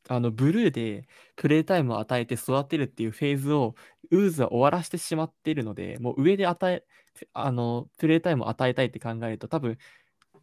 [0.10, 3.76] あの、ブルーでプレイタイムを与えて育てるっていうフェーズを、
[4.12, 6.86] ウーズは終わらせてしまっているので、もう上で与え、
[7.34, 9.78] あの、プレイタイムを与えたいって考えると、多分、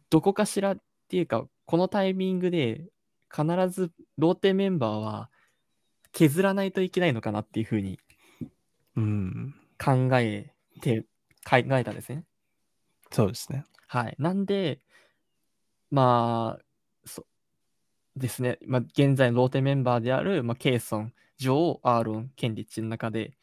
[0.09, 0.77] どこかしらっ
[1.09, 2.85] ていうか、このタイミングで、
[3.35, 5.29] 必ずローテメンバーは
[6.13, 7.99] 削らないといけないのかなっていうふうにに。
[8.95, 9.55] うん。
[9.77, 11.01] 考えて、
[11.43, 12.23] 考えたんですね。
[13.11, 13.65] そうですね。
[13.87, 14.15] はい。
[14.17, 14.79] なんで、
[15.91, 16.65] まあ、
[17.05, 17.25] そ
[18.15, 23.37] ですね、まあ、現在のローテメンバーである、まあ、ケイソン、ジョー、アーロン、ケンリッチの中で、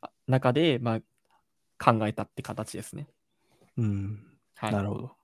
[0.00, 1.00] あ中で、まあ、
[1.82, 3.08] 考えたって形ですね。
[3.76, 4.26] うん。
[4.56, 4.72] はい。
[4.72, 5.16] なるほど。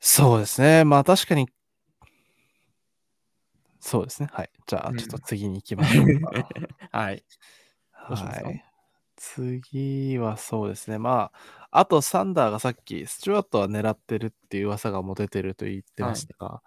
[0.00, 0.84] そうですね。
[0.84, 1.48] まあ確かに、
[3.80, 4.28] そうですね。
[4.32, 4.50] はい。
[4.66, 6.48] じゃあ、うんちょっと次に行きましょうか。
[6.90, 7.24] はい。
[8.08, 8.46] どうしますか？
[8.48, 8.64] はい。
[9.16, 10.98] 次はそうですね。
[10.98, 16.62] まあ、あとサンダーがさっき、スチュワートは狙ってるっていう噂がも出てると言ってましたが、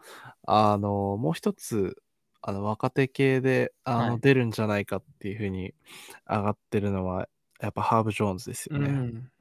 [0.48, 2.02] あの、もう一つ、
[2.42, 5.74] あの、若手系で、あの、はい出るんじゃないかっていうふうに
[6.30, 7.28] 上がってるのは、
[7.60, 8.90] やっぱハーブ・ジョーンズですよね。
[8.90, 9.32] うん。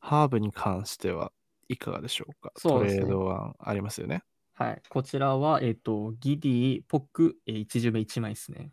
[0.00, 1.32] ハーブに関しては
[1.68, 2.52] いかがでしょうか？
[2.56, 4.22] そうねトレード案ありますよね。
[4.54, 4.82] はい。
[4.88, 8.70] こちらは、えっ、と、ギディ、ポック、えー、1巡目1枚ですね。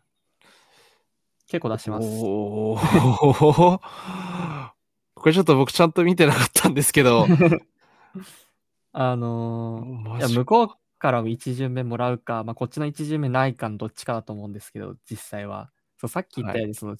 [1.46, 2.06] 結構出してます。
[2.06, 3.80] おー
[5.14, 7.26] これちょっと僕ちゃんと見てなかったんですけど。
[8.92, 15.72] あのーいや向こうからも1巡目もらうか、まあ、こっちの1巡目ないかのどっちかだと思うんですけど、実際は。
[15.98, 16.96] そうさっき言ったように、その、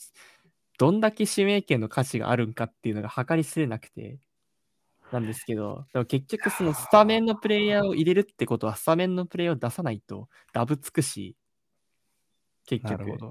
[0.81, 4.19] どんだけ指名権の価値があるんかっていうのが計り知れなくて、
[5.11, 11.37] なんですけど、でも結局そのスタメンのプレイヤーを入れるってことは、スタメンのプレイヤーを出さないとダブつくし、
[12.65, 12.93] 結局。
[12.93, 13.29] なるほど。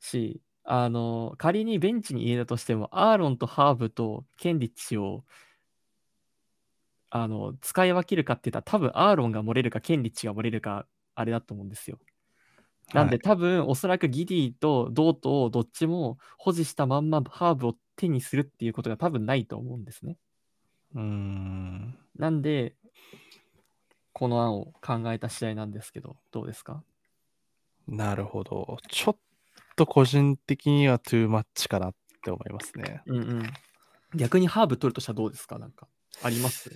[0.00, 5.26] し、あの、仮にベンチに入れたとしても、アーロンとハーブとケンリッチを、
[7.10, 11.98] あの、使い分けるかって言ったら、多分アーロンが漏れるか、ケンリッチが漏れるか、あれだと思うんですよ。
[12.92, 20.18] なんで、はい多分、おそらくギディとドートをどっちも保持したまんまハーブを手にするっていうことが多分ないと思うんですね。
[20.94, 21.98] うーん。
[22.16, 22.74] なんで、
[24.12, 26.84] この案を考えた次第なんですけど、どうですか？
[27.88, 28.78] なるほど。
[28.88, 29.16] ちょっ
[29.76, 33.02] と個人的にはトゥーマッチかなって思いますね。
[33.06, 33.52] うんうん。
[34.14, 35.58] 逆にハーブ取るとしたらどうですか？
[35.58, 35.88] なんか、
[36.22, 36.70] あります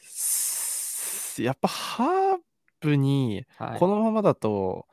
[0.00, 1.42] す？
[1.42, 2.38] やっぱハー
[2.80, 3.78] ブに、はい。
[3.78, 4.86] このままだと、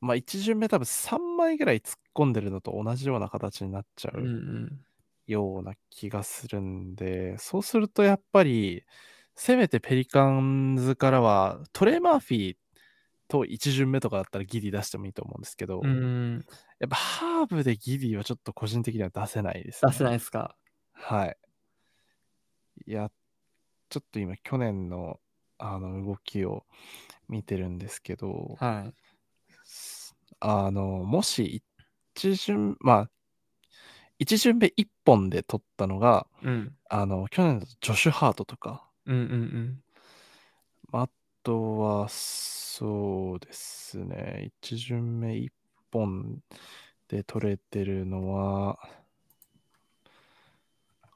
[0.00, 4.26] まあ1巡目多分3枚ぐらい突っ込んでるのと同じような形になっちゃうんう。
[4.26, 4.86] うん
[5.26, 8.84] ような気がするんで、そうするとやっぱり、
[9.34, 12.56] せめてペリカンズからはトレイ・マーフィー
[13.28, 16.46] と1巡目とかだったらギディ出してもいいと思うんですけど、うん。
[16.80, 19.92] やっぱハーブでギディはちょっと個人的には出せないですね。
[19.92, 20.56] 出せないですか？
[20.92, 21.36] はい。
[22.86, 23.10] いや、
[23.90, 25.20] ちょっと今去年の
[25.58, 26.66] あの動きを
[27.28, 29.05] 見てるんですけど、はい。
[30.40, 31.62] あの、もし
[32.14, 33.10] 一巡、まあ、
[34.18, 36.74] 一巡目一本で取ったのが、うん。
[36.88, 39.82] あの、去年だとジョシュ・ハートとか、うんうん
[40.92, 41.00] うん。
[41.00, 41.08] あ
[41.42, 45.52] とは、そうですね、一巡目一
[45.90, 46.42] 本
[47.08, 48.78] で取れてるのは、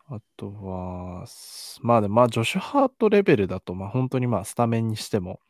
[0.09, 5.41] あとは、すまあでも、まあ、ジョシュ・ハートレベルだと、まあ本当にまあスタメンにしても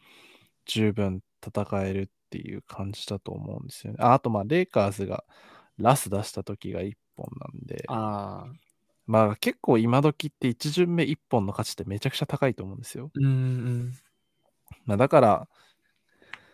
[0.67, 3.99] 十分戦えるっていう感じだと思うんですよね。
[4.01, 5.25] ああと、まあ、レイカーズが
[5.79, 8.53] ラス出した時が一本なんで、ああ。
[9.07, 13.11] まあ結構今時って一巡目一本の価値ってめちゃくちゃ高いと思うんですよ。
[13.13, 13.93] うんうん
[14.87, 15.49] まあだから、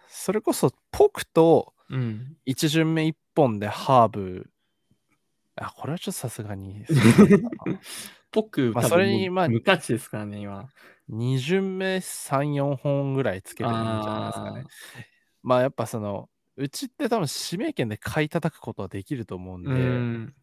[0.09, 2.01] それこそポクとうん。
[2.01, 2.37] うん。
[2.47, 4.51] 一巡目一本でハーブ、
[5.57, 6.85] あ、これはちょっとさすがに。
[8.33, 10.69] 僕、まあそれにまあ無価値ですからね、今。
[11.09, 14.65] 2巡目3、4本ぐらいつけてもいいんじゃないですかね。
[15.47, 20.35] まあやっぱその、うちって多分指名権で買い叩くことはできると思うんで、うん。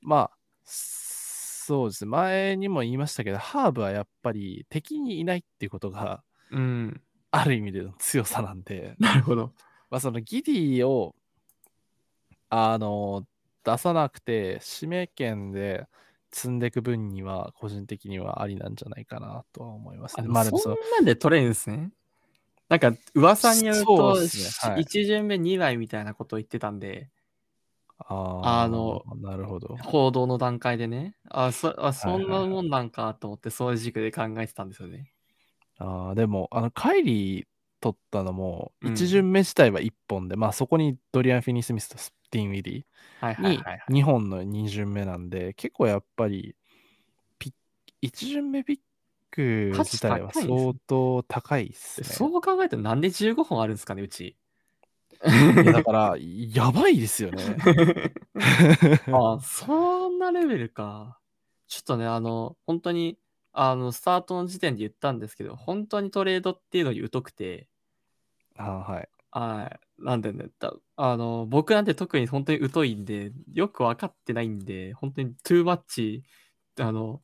[0.00, 2.06] まあ、そうです。
[2.06, 7.02] 前にも言いましたけど、ハーブはやっぱり敵にいないっていうことがうん。
[7.32, 9.52] ある意味での強さなんで、なるほど。
[9.90, 11.14] まあそのギディを、
[12.48, 13.26] あの、
[13.62, 15.86] 出さなくて、指名権で
[16.30, 20.28] 積んでいく分には、個人的にはありなんじゃないかなとは思いますね。
[20.28, 21.90] まあそんなんで取れるんですね。
[22.74, 24.28] なんか、噂によるそと、ね。
[24.60, 24.82] はい。
[24.82, 27.08] 1巡目2枚みたいなことを言ってたんで、
[27.98, 29.76] あーあの、なるほど。
[29.82, 35.12] 報道の段階でね、あ、そあそんなもんなんかと思って、そういう軸で考えてたんですよね。
[35.78, 37.46] あーでも、あの、カイリー
[37.80, 38.94] 取ったのも、うん。
[38.94, 42.82] 一巡目自体は1本で、まあそこにドリアン・フィニー・スミスとスティン・ウィディ
[43.20, 43.84] はいはいにはい、はい。
[43.88, 46.56] 2本の2巡目なんで、結構やっぱり
[47.38, 47.52] ピッ、
[48.02, 48.78] 1巡目ピッ
[49.34, 52.06] ク自体は相当高いっすね。
[52.06, 54.36] そう考えたらなんで15本あるんですかね、うち。
[55.62, 57.56] いやだから、やばいですよね。
[59.12, 61.18] あそんなレベルか。
[61.66, 63.18] ちょっとね、あの、本当に、
[63.52, 67.68] あの、スタートの時点で言ったんですけど、本当にトレードっていうのに疎くて、
[68.56, 69.08] あはい。
[69.30, 70.02] はい。
[70.02, 76.22] なんでね、だあの、僕なんて特に本当に疎いんで、よく分かってないんで、本当にトゥーマッチ、
[76.78, 77.20] あの、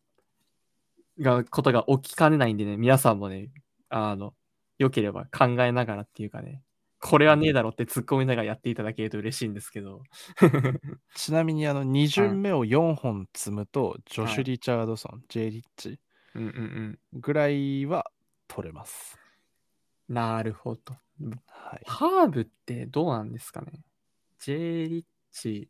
[1.20, 3.50] が、ことが起きかねないんでね、皆さんもね、
[3.88, 4.34] あの、
[4.78, 6.62] 良ければ考えながらっていうかね、
[7.00, 10.02] これはねえだろって突っ込みながらやっていただけると嬉しいんですけど。
[11.14, 15.98] ちなみにあの2巡目を4本積むと、ジョシュ・はいリチャードソン、J リッチ。
[17.14, 18.10] ぐらいは
[18.48, 19.18] 取れます。
[20.08, 20.96] なるほど。
[21.46, 21.82] はい。
[21.86, 23.84] ハーブってどうなんですかね
[24.38, 25.68] ?J リッチ。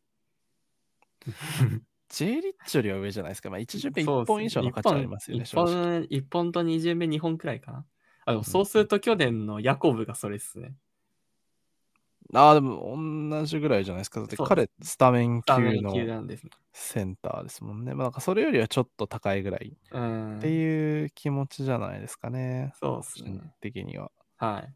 [2.10, 3.50] J リッチよりは上じゃないですか。
[3.50, 5.74] まあ1巡目1そうっす本以上の価値ありますよね、一正直。
[5.74, 7.86] 本一本と二巡目2本くらいかな。
[8.26, 10.74] あ、でもんそうすると去年のヤコブがそれですね。
[12.34, 12.96] ああ、でも
[13.30, 14.20] 同じぐらいじゃないですか。
[14.20, 15.92] だって彼、スタメン級の。
[16.72, 17.94] センターですもんね。
[17.94, 20.38] まあ、なんかそれよりはちょっと高いぐらいうん。
[20.38, 22.72] っていう気持ちじゃないですかね。
[22.78, 23.40] そうっすね。
[23.60, 24.12] 的には。
[24.36, 24.72] はい。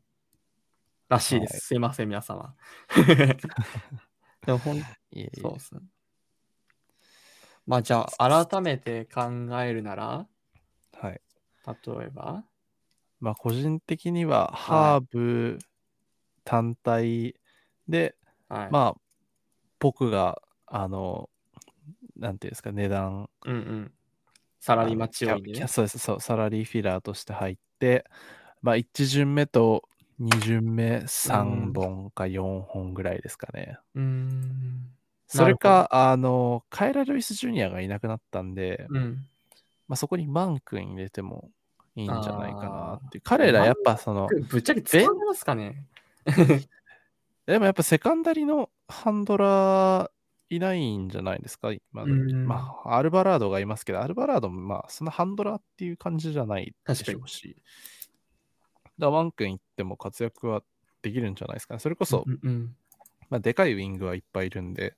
[1.08, 1.52] らしいです。
[1.52, 2.54] はいすいません、皆様。
[4.44, 5.80] でもほん、いえいえそうですね。
[7.66, 9.22] まあじゃあ、 改めて考
[9.60, 10.26] えるなら、
[10.92, 11.20] はい。
[11.66, 12.44] 例えば、
[13.20, 15.58] まあ、個人的には、ハーブ
[16.44, 17.34] 単体
[17.88, 18.16] で、
[18.48, 18.68] はい。
[18.70, 19.00] まあ、
[19.78, 21.30] 僕が、あの、
[22.16, 23.92] なんていうんですか、値段、うんうん。
[24.60, 25.68] サラリーマッチあ要因でね。
[25.68, 28.04] そうです、そう、サラリーフィラーとして入って、
[28.62, 33.78] まあ、1巡目と2巡目3本か4本ぐらいですかね。
[33.94, 34.88] うーん。
[35.26, 39.26] それか、あの、カイラ・ルイス・ジュニアがいなくなったんで、うん。
[39.88, 41.50] まあ、そこにマン君入れても
[41.96, 43.20] いいんじゃないかなって。
[43.20, 45.86] 彼らやっぱその、ぶっちゃけ使われますかね？
[47.46, 50.10] でもやっぱセカンダリのハンドラー
[50.50, 51.70] いないんじゃないですか？
[51.92, 52.04] ま
[52.84, 57.56] あ、アルバラードがいますけど、アルバラードもまあ、そのハンドラーっていう感じじゃないでしょうし。
[58.98, 60.62] だワン君行っても活躍は
[61.02, 61.80] できるんじゃないですかね。
[61.80, 62.76] それこそ、うんうん。
[63.28, 64.96] まあ、でかいウィングはいっぱいいるんで、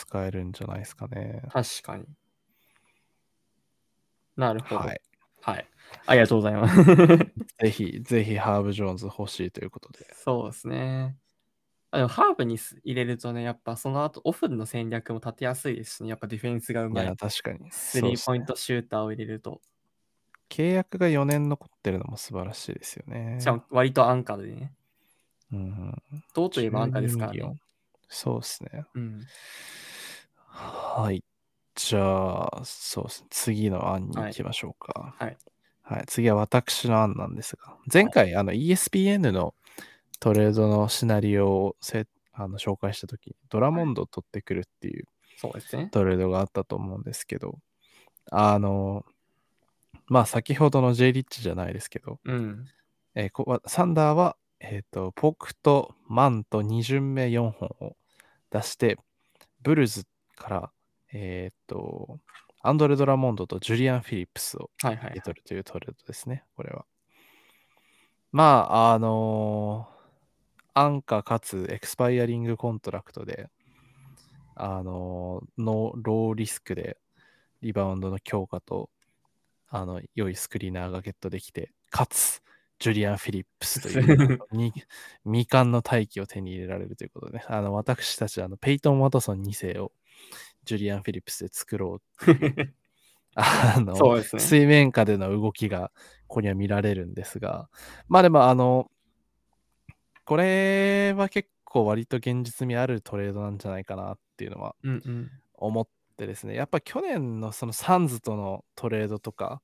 [0.00, 1.42] 使えるんじゃないですかね。
[1.52, 2.04] 確かに。
[4.36, 4.76] なるほど。
[4.76, 4.86] は
[5.42, 5.60] はい。
[5.60, 5.64] い。
[6.06, 6.84] ありがとうございます。
[7.60, 10.06] ぜひ、ぜひハーブ・ジョーンズ欲しいということで。
[10.14, 11.16] そうですね。
[11.90, 17.16] あでもハーブにす入れるとね、やっぱその後オフの戦略も立てやすいですしね、やっぱディフェンスがうまいいや、。
[17.16, 17.70] 確かに。
[17.70, 19.60] スリーポイントシューターを入れると。
[20.48, 23.38] 契約が4年残ってるのも素晴らしいですよね。
[23.40, 24.72] しかも割と安価でね。
[25.52, 27.60] うん、どうといえば安価ですから12ミリオンね。
[28.08, 28.84] そうですね。
[28.94, 29.20] うん。
[30.50, 31.24] はい。
[31.74, 33.26] じゃあ、そうですね。
[33.30, 35.14] 次の案に行きましょうか。
[35.18, 35.36] はい。
[35.82, 36.04] はい。
[36.06, 39.54] 次は私の案なんですが、前回、あの ESPN の
[40.18, 45.88] トレードのシナリオをせあの紹介したときに、ドラモンドを取ってくるっていうそうですね。
[45.90, 47.58] トレードがあったと思うんですけど、
[48.30, 49.04] あの、
[50.06, 52.66] まあ先ほどの J リッチじゃないですけど、うん。
[53.14, 57.96] えーこわサンダーは、えっ、と、ポクとマンと2巡目4本を
[58.50, 58.98] 出して、
[59.62, 60.04] ブルズ
[60.40, 60.70] から、
[61.12, 62.18] えっ、と、
[62.62, 65.20] アンドレ・ドラモンドとジュリアン・フィリップスをはいはい受け。
[65.20, 66.86] 取るというトレードですね、これは。
[68.32, 70.00] まあ、あのー
[70.72, 73.48] 安価かつ expiring contract で、
[74.54, 76.96] あのーのローリスクで
[77.60, 78.88] リバウンドの強化と、
[79.68, 82.40] あの、良いスクリーナーがゲットできて、かつ、
[82.78, 84.72] ジュリアン・フィリップスというに
[85.24, 89.92] 未完の大器を手に入れられるということで、ね、あの私たちあのペイトン・ワトソン2世を
[90.64, 92.74] ジュリアン・フィリップスで作ろうっていう
[93.34, 94.22] あのね。
[94.22, 95.92] 水面下での動きが
[96.26, 97.68] ここには見られるんですが、
[98.08, 98.90] まあでもあの、
[100.24, 105.30] これは結構割と現実味あるトレードなんじゃないかなっていうのはうんうん。
[105.54, 109.62] 思ってですね、やっぱ去年のそのサンズとのトレードとか、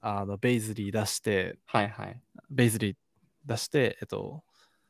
[0.00, 2.20] あのベイズリー出して、はいはい。
[2.50, 2.96] ベイズリー
[3.44, 4.42] 出して、えっと、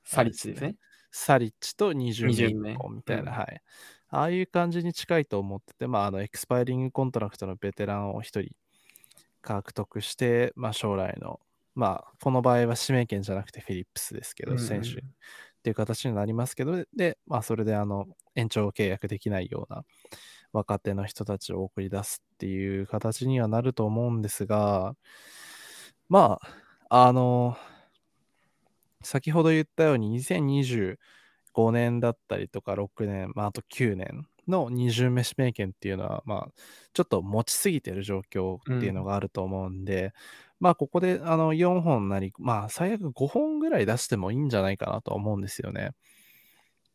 [0.05, 0.77] サリッチですね。
[1.11, 3.62] サリッチと20二巡目指名みたいな、うんはい。
[4.12, 8.51] ああいう感じに近いと思ってて、まあ、あの、 expiring contract のベテランを一人
[9.40, 11.40] 獲得して、まあ、将来の、
[11.75, 14.92] まあ、この場合は指名権じゃなくてフィリップスですけど、選手っ
[15.62, 19.85] ていう形になりますけど、で、まあ、それで、あの、延長契約できないような
[20.53, 24.94] 若手の人たちを送り出すっていう形にはなると思うんですが、
[26.11, 26.39] ま
[26.91, 27.57] あ、あの、
[29.03, 30.20] 先ほど言ったように
[31.55, 36.53] 2025年だったりとか6年、まあ、あと9年の20目指名権っていうのは、まあ、
[36.92, 40.12] ちょっと持ちすぎてる状況っていうのがあると思うんで、
[40.61, 45.90] まあ、ここであの4本なり、まあ、最悪5本ぐらい出してもいいんじゃないかなと思うんですよね。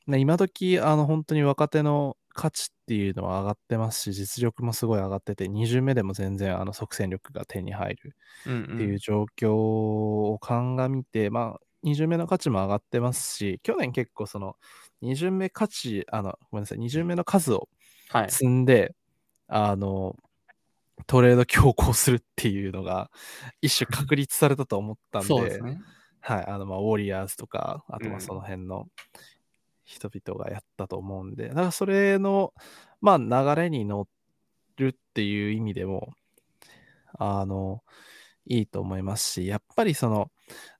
[0.07, 14.57] ね今時、あの、本当に若手の価値っていうのは上がってますし、実力もすごい上がってて、20目でも全然あの即戦力が手に入るうんっていう状況を鑑みて、まあ、2巡目の価値も上がってますし、去年結構その、
[15.01, 17.69] 2巡目価値、あの、ごめんなさい、2巡目の数を
[18.09, 18.31] はい。
[18.31, 18.93] 積んで、
[19.47, 20.17] あの、
[21.05, 23.09] トレード強行するっていうのが
[23.61, 25.79] 一種確立されたと思ったんで、ですね。
[26.19, 28.87] はい、あの、まあ、ウォリアーズとか、あと、まあ、うんその辺の
[29.85, 32.53] 人々がやったと思うんで、だからそれの、
[32.99, 34.07] まあ、流れに乗
[34.75, 36.13] るっていう意味でも、
[37.17, 37.81] あの、
[38.45, 40.29] いいと思いますし、やっぱりその、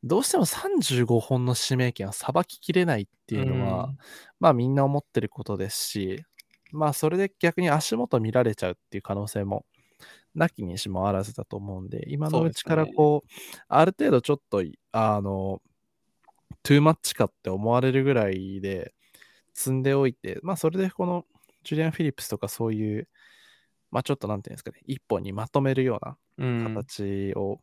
[0.04, 3.98] どうしても35本の指名権はさばききれないっていうのは、うん
[4.40, 6.24] まあみんな思ってることですし、
[6.72, 9.66] まあそれで逆に足元見られちゃうっていう可能性も
[10.36, 13.30] なきにしもあらずだと思うんで、今のうちからそうですねこう、
[13.68, 15.62] ある程度ちょっと、あの、
[16.64, 18.94] トゥーマッチかって思われるぐらいで
[19.54, 21.26] 積んでおいて、まあそれでこの
[21.64, 23.08] ジュリアン・フィリップスとかそういう、
[23.90, 26.76] まあちょっとなんていうんですかね、一本にまとめるようなうん。
[26.76, 27.60] 形を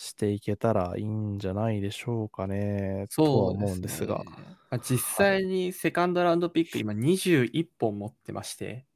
[0.00, 4.20] していけたらいいんじゃないでしょうかね、とはそう思うんですが。
[4.20, 4.24] ね
[4.70, 8.86] まあ実際にセカンドラウンドピック今21本持ってまして、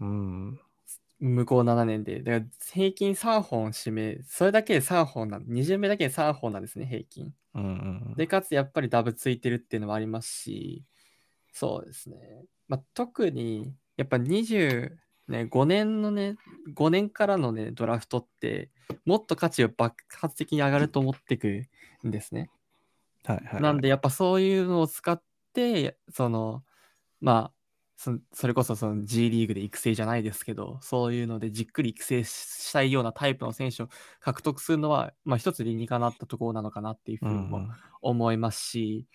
[0.00, 0.60] うん。
[1.20, 2.20] 向こう7年で。
[2.20, 7.32] だから平均3本指名、それだけで3本なん、2巡目だけで3本なんですね、平均。
[7.54, 7.66] うんう
[8.12, 10.84] んで、かつやっぱりダブついてるっていうのもありますし、
[11.52, 12.16] そうですね。
[12.66, 14.98] まあ、特に、やっぱ20、
[15.28, 16.36] ね、5年のね、
[16.74, 18.70] 5年からのね、ドラフトって、
[19.04, 21.66] もっと価値を爆発的に上がると思ってく
[22.06, 22.50] んですね。
[23.24, 23.62] はいはいはい。
[23.62, 25.22] なんで、やっぱそういうのを使っ
[25.52, 26.62] て、その、
[27.20, 27.52] まあ、
[27.96, 33.88] そそれこそその G リーグで育成じゃないですけど、そういうのでじっくり育成したいようなタイプの選手を
[34.20, 37.70] 獲得するのは、まあ一つ理にかなったところなのかなっていうふうにもうん
[38.02, 39.06] 思いますし、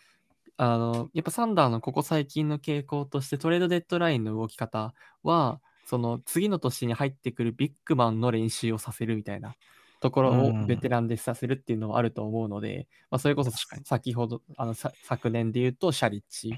[0.57, 4.93] あの、やっぱサンダーのここ最近の傾向としてトレードデッドラインの動き方
[5.23, 9.55] は、その次の年に入ってくるビッグマンの練習をさせるみたいな
[9.99, 13.49] ところをうんベテランでさせるっていうのはあると思うので、まあ、それこそ
[13.83, 16.53] 先ほど、あの、さ昨年で言うとシャリッチ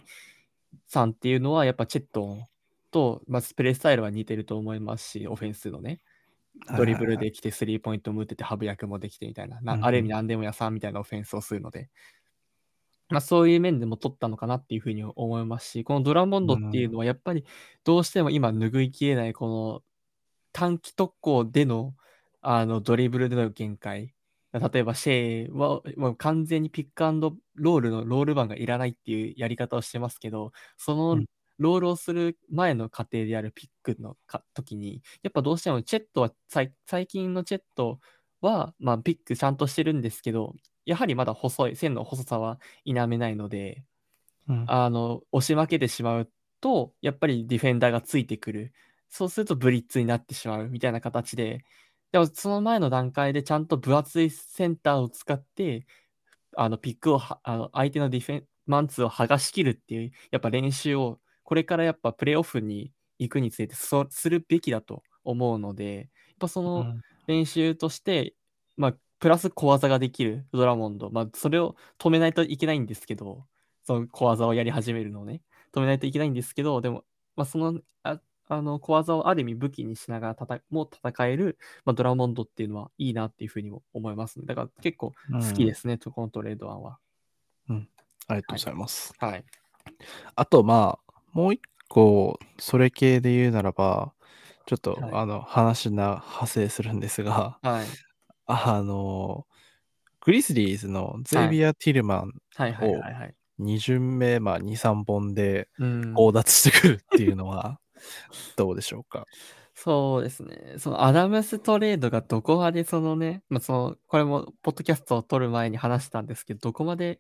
[0.86, 2.46] さんっていうのはやっぱチェットン
[2.92, 6.02] と、まあ、プレースタイルは似てると思いますし、オフェンスのね、
[6.76, 9.86] ドリブルで来てスリーポイントも打っててハブ役もできてみたいな、なうんうん。
[9.86, 11.90] ある意味何でも屋さんみたいなオフェンスをするので、
[13.12, 17.45] まあ、そういう面でも取ったのかなっていうふうに思いますし、このドラモンドっていうのはやっぱり
[17.84, 19.84] どうしても今拭いきれないこの
[20.53, 21.95] 短期特攻での
[22.41, 24.16] あのドリブルでの限界。
[24.53, 31.26] 例えばシェイはもう完全にピックアンドロールのロールバンがいらないっていうやり方をしてますけど、そのうん
[31.62, 37.99] ロールをする前の過程であるピックのか時に、やっぱどうしてもチェットは最最近のチェット
[38.41, 40.55] は、まあ、ピックちゃんとしてるんですけど、
[40.86, 43.84] やはりまだ細い、線の細さは否めないので、
[44.48, 44.66] うん。
[44.68, 48.74] あの、押し負けてしまうと、やっぱりディフェンダーがついてくる。
[49.10, 51.64] そうするとブリッツになってしまうみたいな形で、
[52.12, 55.86] でもその前の段階でちゃんと分厚いセンターを使って、
[56.58, 66.08] あの、ピックをは、あの、相手のディフェン、マンツーを剥がしきるっていう、やっぱ練習を、これからやっぱプレーオフに行くにつれてそうするべきだと思うので、やっ
[66.40, 67.02] ぱその、うん。
[67.28, 68.36] 練習として、
[68.78, 73.45] まあ、プラス小技ができるドラモンド、まあ、それを止めないといけないんですけど、
[73.86, 75.43] その小技をやり始めるのをね、
[75.74, 77.05] 止めないといけないんですけど、でも、
[77.36, 78.19] まあ、その、あ
[78.49, 84.45] あの小技をある意味武器にしながら戦も戦える、まあ、ドラモンドっていうのはいいなっていうふうにも思いますね。
[84.47, 86.97] だから結構好きですね、このトレード案は。
[88.28, 89.13] ありがとうございます。
[89.19, 89.45] はい。
[90.36, 94.13] あと、まあ、もう一個、それ系で言うならば、
[94.65, 98.11] ちょっと、はいあの、話な派生するんですが、はい。
[98.52, 99.45] あの、
[100.22, 103.36] グリスリーズのゼイビア・ティルマン、はいはいはいはい。
[103.60, 107.80] 2巡目、まあ、2、3本でうん強奪してくるっていうのは、
[108.58, 109.26] どうでしょうか？
[109.74, 110.76] そうですね。
[110.78, 117.20] そのアダムストレードがどこまでそのね、まあ、その、これもポッドキャストを撮る前に話したんですけど、どこまで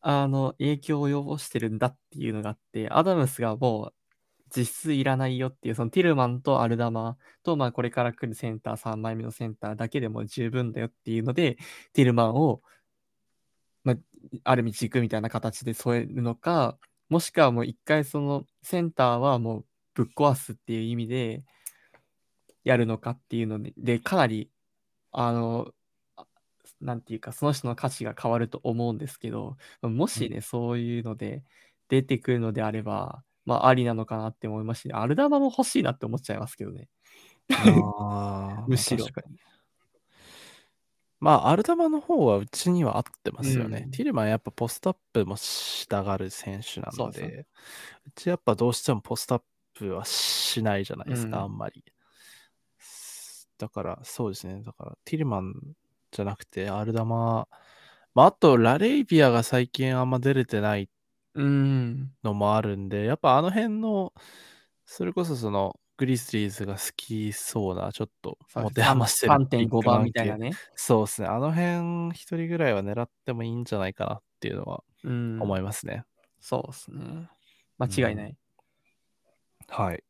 [0.00, 3.94] あの影響を及ぼしてるんだっていうのがあって、アダムスがもう
[4.54, 11.56] 実質いらないよっていう、そのティルマンとアルダマと、まあこれから来るセンター、3枚目のセンターだけでも十分だよっていうので、
[11.92, 12.62] ティルマンを、
[13.84, 13.96] まあ、
[14.44, 16.78] ある意味軸みたいな形で添えるのか、
[17.08, 21.44] もしくはもう一回そのセンターはもうぶっ壊すっていう意味で
[22.64, 24.50] やるのかっていうので、でかなり、
[25.12, 25.72] あの、
[26.16, 26.26] あ
[26.80, 31.44] なんていうか、その人の価値が変わると思うんですけど、もしね、そういうので
[31.88, 36.88] 出てくるのであれば、まあ、ありなのかなって思いますし、アルダマも欲しいなって思っちゃいますけどね。
[38.68, 39.06] むしろ
[41.18, 43.82] まあ、アルダマの方はうちには合ってますよね。
[43.84, 47.46] うんティルマンやっぱポストアップもしたがる選手なので、
[48.06, 49.42] うちやっぱどうしてもポストアッ
[49.74, 51.84] プはしないじゃないですか、うんあんまり。
[53.58, 54.62] だから、そうですね。
[54.62, 55.52] だから、ティルマン
[56.10, 57.46] じゃなくて、アルダマ、
[58.14, 60.88] まあ、あと、ラレイビアが最近あんま出れてない
[61.34, 62.12] うん。
[62.22, 64.12] のもあるんで、やっぱあの辺の、
[64.84, 70.52] それこそその、グリズリーズが好きそうな、ちょっとそう持て余してるビッ3.5グマン番みたいな系ね。
[70.74, 71.28] そうですね。
[71.28, 75.40] あの辺一人ぐらいは狙ってもいいんじゃないかなっていうのはうん。
[75.40, 76.04] 思いますね。
[76.40, 77.28] そうですね。
[77.78, 78.36] 間違いない。
[79.68, 80.02] はい。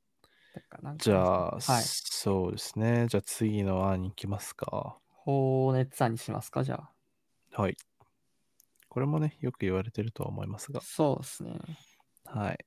[0.54, 1.60] だからなんかじゃあ、はい。
[1.62, 3.06] そうですね。
[3.08, 4.96] じゃあ次の案に行きますか。
[5.08, 6.90] 放熱案にしますか、じゃあ。
[7.52, 7.76] はい。
[8.91, 10.80] これもね、よく言われてるとは思いますが。
[10.82, 11.53] そうですね。
[12.26, 12.59] はい。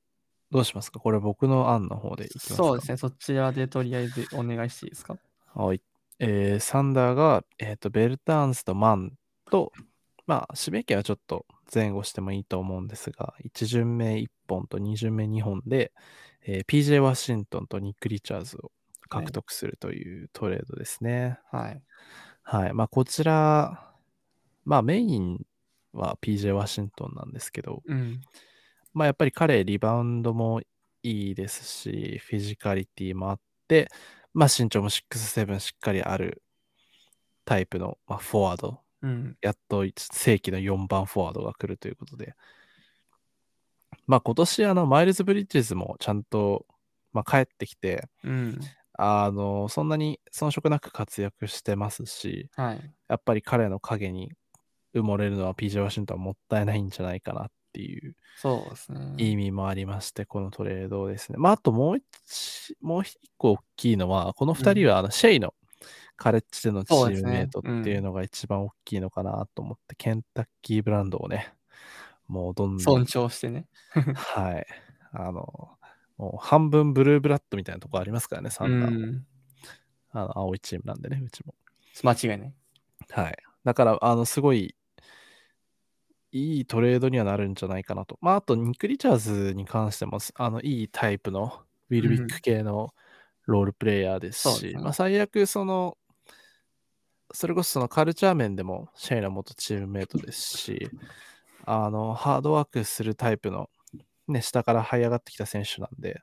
[0.50, 0.98] どうしますか？
[0.98, 2.54] これ僕の案の方でいきますか？
[2.56, 2.96] そうですね。
[2.96, 5.16] そちらでとりあえずお願いしていいですか？
[5.54, 5.80] はい。
[6.18, 9.12] えーサンダーが、えっ、と、ベルターンスとマン
[9.50, 9.72] と、
[10.26, 11.44] まあ、指名権はちょっと
[11.74, 15.92] 前後してもいいと思うんですが、1巡目1本と2巡目2本で、
[16.46, 18.70] えー PJ ワシントンとニック・リチャーズを
[19.08, 21.38] 獲得するというトレードですね。
[21.50, 21.82] はい。
[22.42, 22.72] はい。
[22.74, 23.92] まあ、こちら、
[24.64, 25.44] まあ、メイン
[25.94, 28.20] は PJ ワシントンなんですけど、うん。
[28.92, 30.60] まあ、やっぱり彼、リバウンドも
[31.02, 33.88] いいですし、フィジカリティもあって、
[34.32, 36.42] まあ、身長も 6'7 しっかりある
[37.44, 38.80] タイプの、まあ、フォワード。
[39.02, 39.36] うん。
[39.40, 42.34] やっと正規の4番フォワードが来るということで。
[44.06, 46.66] まあ、今年、あの、マイルズ・ブリッジズもちゃんと、
[47.12, 48.60] まあ、帰ってきて、うん。
[48.96, 52.94] あの、そんなに遜色なく活躍してますし、はい。
[53.08, 54.32] やっぱり彼の影に
[54.94, 59.00] 埋もれるのは PJ ワシントンはもったいないんじゃないかなっていうそうですね。
[59.16, 61.38] 意味もありまして、このトレードですね。
[61.38, 65.54] まあ、あともう一、もう一個大きいのは、この二人はあのシェイの
[66.16, 71.54] カレッジでのチームメイトっていうのが一番大きいのかなと思って、ケンタッキーブランドをね、
[72.28, 73.68] もうどんど尊ん、重してね。
[74.14, 74.66] はい、
[75.12, 75.78] あの、
[76.16, 78.98] もう半分ブルーブラッドみたいなとこありますからね、サうンダーも。
[79.16, 79.26] ん。
[80.10, 81.54] あの青いチームなんでね、うちも。
[82.02, 82.54] 間違いない。
[83.10, 83.36] はい。
[83.64, 84.74] だから、あの、すごい、
[86.34, 88.18] いいトレードにはなるんじゃないかなと。
[88.20, 91.60] まあ、あと、ニック・リチャーズに関しても、あの、いいタイプの
[91.90, 92.92] ウィル・ビック系の
[93.46, 94.82] ロールプレイヤーですし、そうですね。
[94.82, 95.96] まあ、最悪、その、
[97.32, 100.90] それこそそのカルチャー面でもシェイナ元チームメイトですし、
[101.64, 103.70] あの、ハードワークするタイプの、
[104.26, 106.20] ね、下から這い上がってきた選手なんで、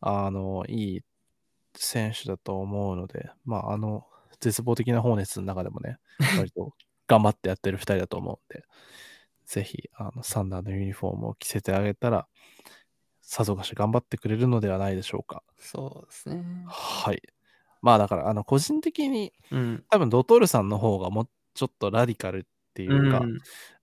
[0.00, 1.00] あの、いい
[1.76, 4.06] 選手だと思うので、まあ、あの、
[4.40, 5.98] 絶望的な放熱の中でもね、
[6.38, 6.72] 割と
[7.08, 8.64] 頑張ってやってる2人だと思うんで、
[9.46, 12.28] ぜひ、あの、サンダーのユニフォームを着せてあげたら、
[13.20, 15.42] さぞかし頑張ってくれるのではないでしょうか。
[15.58, 16.44] そうですね。
[16.66, 17.22] はい。
[17.82, 19.84] まあだから、あの、個人的に、うん。
[19.90, 22.42] 多分ドトールさんの方がもうちょっとラディカルっ
[22.74, 23.38] ていうか、うん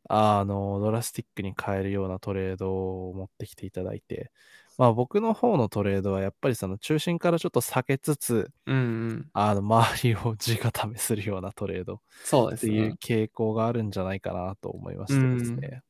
[0.09, 4.31] あの、ドラスティックに変えるようなトレードを持ってきていただいて、
[4.77, 8.79] まあ僕の方のトレードはやっぱりその中心からちょっと避けつつ、うんう
[9.13, 9.29] ん。
[9.33, 12.95] あの、周りを地固めするようなトレードっていうそうですね。
[13.03, 15.83] 傾向があるんじゃないかなと思いましてですね。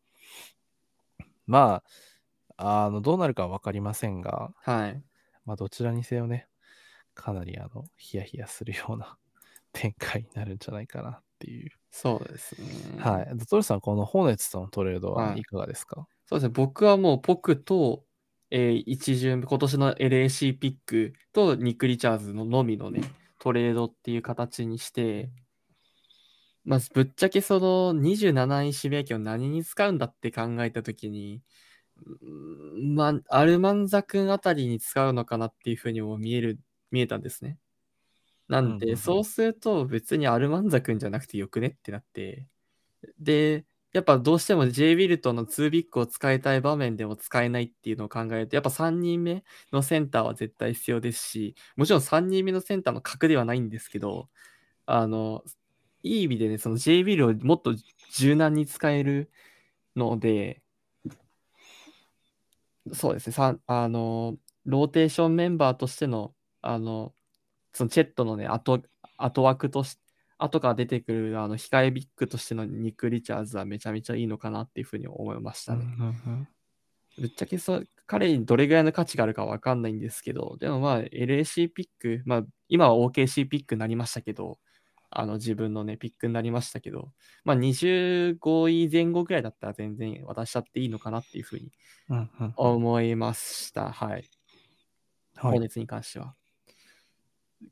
[1.48, 1.84] ま
[2.58, 5.04] あ、あの、どうなるかはわかりませんが、はい。
[5.46, 6.48] まあどちらにせよね、
[7.14, 9.18] かなりあの、ヒヤヒヤするような
[9.74, 11.72] 展開になるんじゃないかなっていう。
[11.90, 13.00] そうですね。
[13.00, 13.32] はい。
[13.36, 16.54] ドトルさん、このホーネッツとのトレードははいいかがですか、そうですね。
[16.54, 18.06] 僕はもうポクと、
[18.52, 23.02] えー一巡、今年の LAC ピックとニック・リチャーズののみのね、
[23.40, 25.30] トレードっていう形にして、
[26.66, 31.42] まずぶっちゃけその27位指名権を何に使うんだって考えたときに、
[32.96, 36.60] まあ、アルマンザ君あたりに使うのかなっていうふうにも見える、
[36.92, 37.58] 見えたんですね。
[38.48, 42.48] なんで、そうすると別にアルマンザ君じゃなくてよくねってなって、
[43.18, 54.30] で、やっぱどうしても J ウィルトの2ビッグを使いたい場面でも使えないっていうのを考えると、やっぱ3人目のセンターは絶対必要ですし、もちろん3人目のセンターの格ではないんですけど、
[54.86, 55.44] あの、
[56.04, 57.76] いい意味でね、その J ウィルをもっと
[58.14, 59.30] 柔軟に使える
[59.96, 60.62] ので、
[62.94, 63.36] そうですね、
[63.68, 67.14] あの、ローテーションメンバーとしての、あの、
[67.74, 68.82] そのチェットのね、後、
[69.18, 70.02] 後枠として
[70.44, 75.86] 後から出てくるあの控えビッグとしてのニック・リチャーズはめちゃめちゃいいのかなっていうふうに思いましたね。
[77.18, 84.60] ぶっちゃけそう彼にどれぐらいの価値があるかわかんないんですけど、でもまあ LAC ピック、まあ今は OKC ピックになりましたけど、
[85.10, 87.12] あの自分のね、ピックになりましたけど、
[87.44, 91.72] まあ25位前後ぐらいだったら全然渡しちゃっていいのかなっていうふうに
[92.10, 93.92] うんうんうん思いました。
[93.92, 94.30] はい。
[95.36, 95.54] はい。
[95.54, 96.36] 放熱に関しては。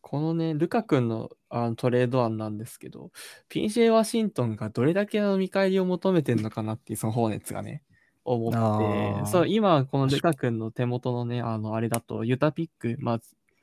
[0.01, 3.11] このね、ルカ君のあのトレード案なんですけど、
[3.49, 7.83] PJ ワシントンがどれだけの見返りを求めてるのかなっていう、その放熱がね、
[8.23, 13.19] 思あって、ーそう、今、このルカ君の手元のね、あの、あれだと、ユタピック、まあ、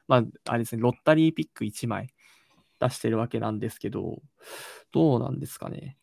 [0.08, 2.12] まあ、あれですね、ロッタリーピック1枚
[2.80, 4.22] 出してるわけなんですけど、
[4.92, 5.96] どうなんですかね。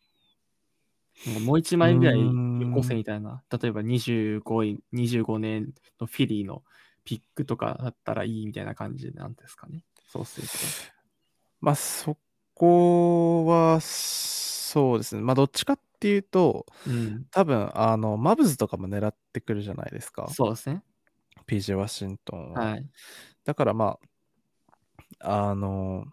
[1.26, 2.32] もう1枚ぐらいよ
[2.74, 6.62] こせみたいな、例えば25位、25年のフィリーの
[7.04, 9.84] ピックとかだったらいいみたいな感じなんですかね。
[10.14, 10.54] そうすると。
[11.60, 12.16] まあそ
[12.54, 15.22] こは、そうですね。
[15.22, 17.26] まあどっちかっていうと、うん。
[17.32, 20.28] 多分、あの、マブズとかも狙ってくるじゃないですか。
[20.30, 20.82] そうですね。
[21.48, 22.64] PJ ワシントンは。
[22.64, 22.86] はい。
[23.44, 23.98] だからま
[25.18, 26.06] あ、あの、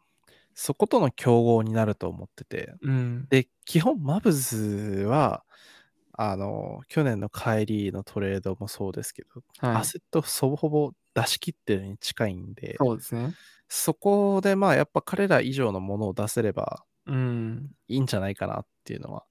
[0.56, 2.74] そことの競合になると思ってて。
[2.82, 3.28] うん。
[3.30, 5.44] で、基本マブズは、
[6.14, 13.34] あの、去年の帰りのトレードもそうですけど、はいアセットほぼほぼ出し切ってるに近いんで、そうですね。
[13.68, 17.72] そこでまあやっぱ彼ら以上のものを出せればうん。
[17.88, 19.26] いいんじゃないかなっていうのは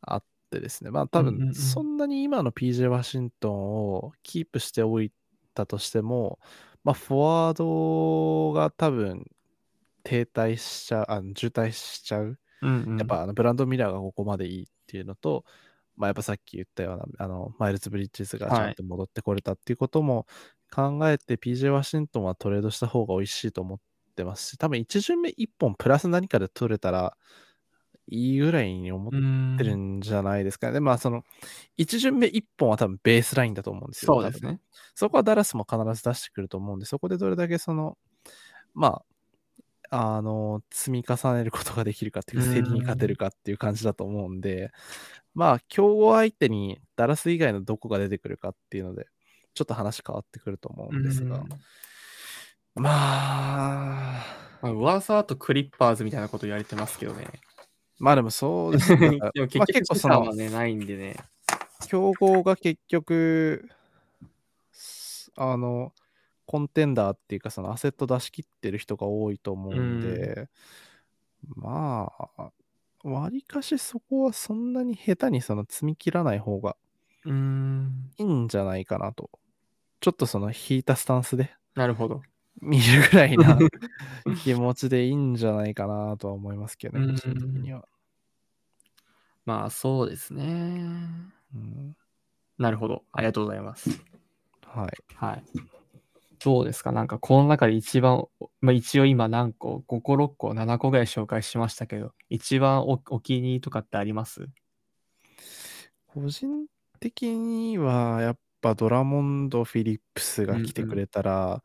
[0.00, 0.90] あってですね。
[0.90, 5.12] まあ多分そんなに今の PJ ワシントンをキープしておい
[5.54, 6.38] たとしても、
[6.84, 9.24] まあフォワードが多分
[10.04, 12.38] 停滞しちゃう、あの渋滞しちゃう。
[12.62, 12.98] うんうん。
[12.98, 15.44] やっぱあのブランドン・ミラーがここまでいいっていうのと、
[15.96, 20.26] まあやっぱさっき言ったようなあのマイルズ・ブリッジズがちゃんと戻ってこれたっていうことも
[20.70, 23.78] 考えて PJ ワシントンはトレードした方が美味しいと思っ
[24.14, 27.16] てますし、多分1巡目1本プラス何かで取れたら
[28.08, 30.74] いいぐらいに思っうんてるんじゃないですかね。
[30.74, 31.24] で、まあその
[31.78, 34.14] 1巡目1本は多分ベースラインだと思うんですよ。
[34.14, 34.60] そうですね。
[34.94, 37.98] そこはダラスも必ず出してくると思うんで、そこでどれだけその、
[38.74, 39.02] ま
[39.90, 44.72] あ、あの、積み重ねることができるかっていう、うん競りに勝てるかっていう感じだと思うんで、
[45.34, 49.06] まあ、競合相手にダラス以外のどこが出てくるかっていうので、
[49.56, 51.48] ちょっと話変わってくると思うんですが、うん
[52.76, 52.90] ま
[54.20, 54.26] あ、
[54.60, 57.26] まあ、噂だとクリッパーズみたいなこと言われてますけどね。
[57.98, 59.18] まあでもそうですね。
[59.34, 61.16] でも結まあ局結構そのね、ないんでね。
[61.88, 63.70] 競合が結局、
[64.72, 65.94] すあの、
[66.44, 70.50] コンテンダーっていうか、そのアセット出し切ってる人が多いと思うんで、
[71.54, 72.50] まあ、
[73.04, 76.76] わりかしそこはそんなに下手にその積み切らない方が。
[77.24, 79.30] いいんじゃないかなと。
[80.00, 82.22] ちょっとその引いたスタンスでなるほど。
[82.60, 83.58] 見るぐらいな
[84.42, 87.86] 気持ちでいいんじゃないかなとは思いますけどね、うん個人的には。
[89.44, 90.42] まあそうですね。
[91.54, 91.96] うん、
[92.58, 93.04] なるほど。
[93.12, 93.90] ありがとうございます。
[94.62, 95.14] はい。
[95.14, 95.44] はい。
[96.42, 96.92] どうですか？
[96.92, 98.26] なんかこの中で一番、
[98.60, 104.48] まあ、一応今何個 ?5 個、6個、7個ぐらい紹介しましたけど、一番おお気に入りとかってあります？
[106.06, 106.66] 個人
[107.00, 111.62] 的にはやっぱドラモンド・フィリップスが来てくれたら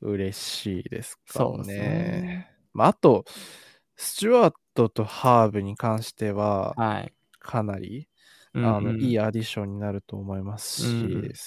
[0.00, 2.22] 嬉しいですかそうですね。
[2.22, 2.48] ね。
[2.74, 3.24] まあ、あと、
[3.96, 7.14] スチュワートとハーブに関してははい。
[7.40, 8.08] かなり、
[8.54, 11.38] うんあのうんいいアディションになると思いますし、うんうん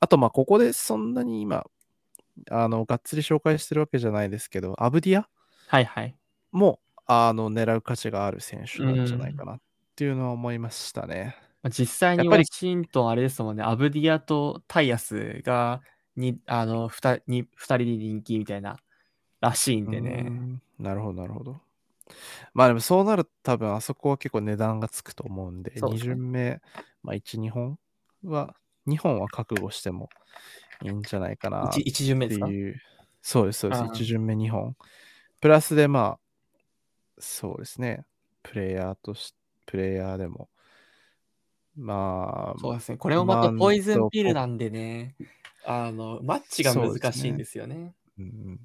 [0.00, 1.64] あと、まあ、ここでそんなに今、
[2.50, 5.28] あの、がっつり紹介してるわけじゃないですけど、アブディア
[5.66, 6.16] はいはい。
[6.52, 9.60] も、あの、狙う価値がある選手なんじゃないかなっ
[9.96, 11.36] ていうのは思いましたね。
[11.38, 15.82] まあ実際にやっぱりワシントンあれですもんね、アブディアとタイアスが
[16.16, 18.76] にあの 2, に2人で人気みたいな
[19.40, 20.22] らしいんでうね。
[20.22, 21.60] んなるほど、なるほど。
[22.54, 26.60] まあでもそうなると多分あそこは結構値段がつくと思うんで、2そうですね巡目、
[27.02, 27.78] まあ1、2本
[28.24, 28.54] は、
[28.86, 30.10] 2本は覚悟しても
[30.82, 32.48] いいんじゃないかなっ 1, 一巡目てですか？
[32.48, 32.76] いう。
[33.22, 33.82] そうです、そうです。
[33.82, 34.76] ああ1巡目2本。
[35.40, 36.20] プラスでまあ、
[37.18, 38.04] そうですね。
[38.42, 39.34] プレイヤーとし、
[39.66, 40.48] プレイヤーでも、
[41.76, 42.98] まあ、そうですね。
[42.98, 45.14] これもまた poison pill なんでね、
[45.64, 47.94] あの、マッチが難しいんですよね。
[48.18, 48.60] うん。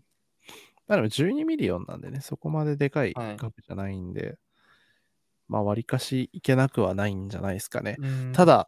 [0.87, 4.37] まあでも12ミリオンなんでね、そこまででかいはい額じゃないんで、
[5.47, 7.95] まあ割かしいけなくはないんじゃないですかね。
[7.99, 8.67] うんた、だ、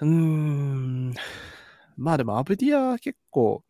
[0.00, 1.14] うーん、
[1.96, 3.62] まあでもアブディアは結構、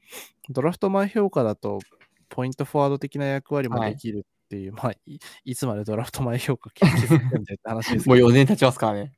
[0.49, 1.81] ドラフト前評価だと、
[2.29, 9.13] ポイントフォワード的な役割もはいできるっていう、まあい、いつまでドラフト前評価気づくんだよって話ですもうけど、 4年経ちますからね。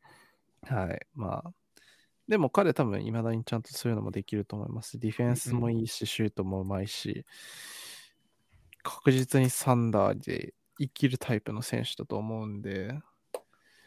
[0.63, 1.53] はい、まあ、
[2.29, 4.99] でも彼多分、いまだにちゃんとそういうのもできると思います。
[4.99, 7.25] ディフェンスもいいし、シュートもうまいし、
[8.83, 12.99] 確実にサンダーで生きるタイプの選手だと思うんで、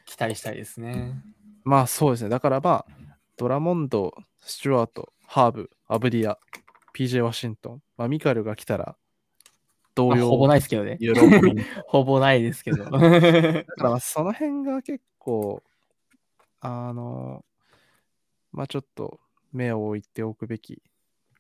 [0.06, 1.22] 期待したいですね。
[1.64, 2.30] まあそうですね。
[2.30, 6.38] だからまあ、ドラモンド、スチュワート、ハーブ、アブディア、
[6.96, 8.96] PJ ワシントン、まあ、ミカルが来たら、
[9.96, 10.98] 同様、まあほぼないですけどね。
[11.88, 12.86] ほぼないですけど。
[12.86, 13.00] だか
[13.78, 15.64] らまあその辺が結構、
[16.66, 17.46] あの、
[18.52, 19.20] まあちょっと
[19.52, 20.82] 目を置いておくべき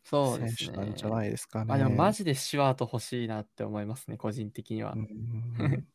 [0.03, 0.71] 選そうですね。
[0.71, 1.73] 手なんじゃないですかね。
[1.73, 4.93] あでもマジでシュワート欲しいなって思いますね、個人的には。
[4.93, 5.07] うん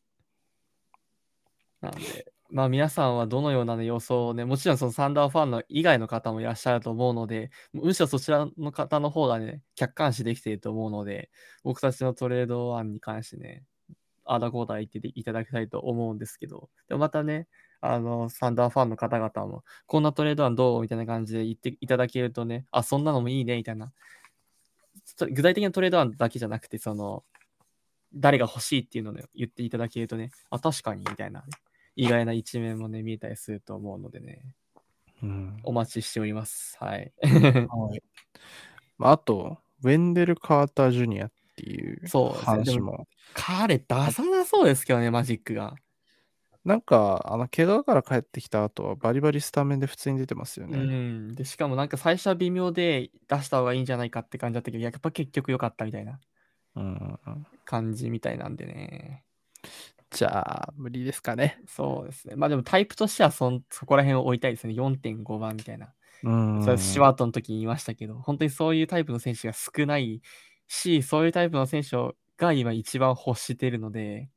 [1.81, 11.31] なんで、まあ皆さんはどのような、ね、予想をね、もちろんそのサンダーファンの以外の方もいらっしゃると思うので、むしろそちらの方の方がね、客観視できていると思うので、
[11.63, 13.65] 僕たちのトレード案に関してね、
[14.25, 17.49] あだこうだ言っていただきたいと思うんですけど、でもまたね、
[17.81, 20.83] あの、サンダーファンの方々も、こんなトレード案どう？
[20.83, 23.93] みたいな感じで言っていただけるとね、あ、そんなのもいいね、みたいな。
[25.19, 27.25] 具体的なトレード案だけじゃなくて、その、
[28.13, 31.45] 誰が欲しいっていうのを言っていただけるとね、あ、確かに、みたいな、
[31.97, 34.43] 意外な一面もね、見えたりすると思うのでね、
[35.23, 35.61] うん。
[35.65, 36.77] お待ちしております。
[36.81, 37.13] はい。
[37.23, 38.03] はい。
[38.99, 42.83] まああと、ウェンデル・カーター・ジュニアっていうそうですね。
[43.35, 45.75] 彼出さなそうですけどね、マジックが。
[46.65, 50.79] なんか、あの、怪我から帰ってきた後はバリバリスタメンで普通に出てますようね。
[50.79, 51.33] ん。
[51.35, 56.21] で、しかもなんか最初は微妙で出した方がいいんじゃないかって感じだったけど、やっぱ結局良かったみたいな
[56.75, 57.47] うん。
[57.65, 59.25] 感じみたいなんでね。
[60.11, 61.59] じゃあ、無理ですかね。
[61.69, 62.37] そうですね。
[62.37, 64.75] まあでもタイプとしてはそんそこら辺を置いたいですね。
[64.75, 65.95] 4.5番みたいな。
[66.23, 66.65] うん。
[66.65, 70.21] それシュワートの時に言いましたけど、本当にそういうタイプの選手が少ない
[70.67, 71.97] し、そういうタイプの選手
[72.37, 74.31] が今一番欲してるので、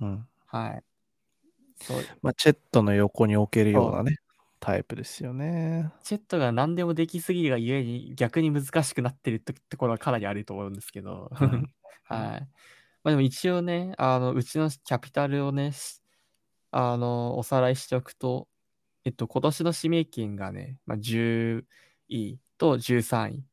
[0.00, 0.28] うん。
[0.46, 0.84] はい。
[2.22, 4.16] まあ、チェットの横に置けるようなね、
[4.60, 5.92] タイプですよね。
[6.02, 11.70] チェットが何でもできすぎるがゆえに逆に難しくなってるとところはかなりあると思うんですけど、うん
[12.04, 12.48] はい。
[13.04, 16.00] まあでも一応ね、あの、うちのキャピタルをね、し
[16.70, 18.48] あの、おさらいしておくと、
[19.04, 21.64] えっと、今年の指名権がね、まあ、10
[22.08, 23.44] 位と13位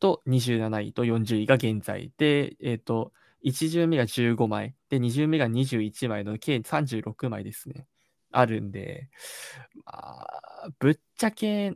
[0.00, 3.12] と27位と40位が現在で、えっと、
[3.42, 7.86] 1巡目が15枚、で、2巡目が21枚の計36枚ですね。
[8.32, 9.08] あるんで、
[9.84, 11.74] まあ、ぶっちゃけ、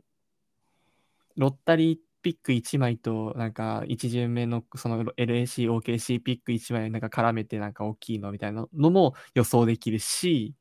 [1.35, 10.55] ロッタリーピック1枚と、なんか、1巡目のその LAC、OKC ピック1枚なんか絡めてなんか大きいのみたいなのも予想できるし、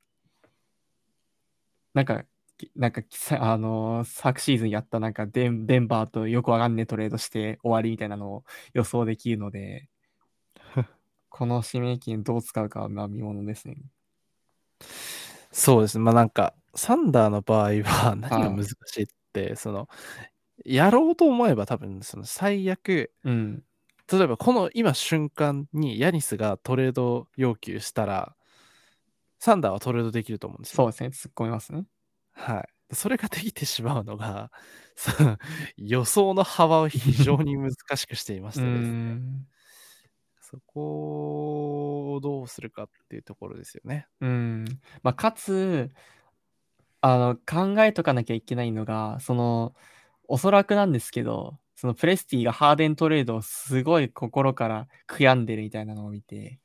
[1.94, 2.24] なんか、
[2.76, 3.02] なんか、
[3.40, 8.44] あのー昨シーズンやったなんかデンデンバーとよくわかんねえトレードして終わりみたいなのを
[8.74, 9.88] 予想できるので、
[11.36, 13.74] この指名権どう使うかはまあ見ものですね。
[15.52, 16.04] そうですね。
[16.04, 19.88] まあなんか、サンダーの場合は何が難しいって、その、
[20.64, 23.64] やろうと思えば多分、その最悪、うん。
[24.12, 28.36] 例えばこの今瞬間にヤニスがトレード要求したら、
[29.38, 30.76] サンダーはトレードできると思うんですよ。
[30.76, 31.08] そうですね。
[31.10, 31.86] 突っ込みますね。
[32.32, 32.94] はい。
[32.94, 34.50] それができてしまうのが、
[34.96, 35.38] その
[35.76, 39.22] 予想の幅を非常に難しくしていましてですね。
[40.56, 40.60] ん。
[40.60, 44.06] そこをどうするかっていうところですよね。
[44.20, 44.64] うん。
[45.02, 45.90] まあ、かつ、
[47.00, 49.74] あの、考えとかなきゃいけないのが、その、
[50.28, 56.60] おそらくなんですけど、そのプレスティがハーデントレードをすごい心から悔やんでるみたいなのを見て、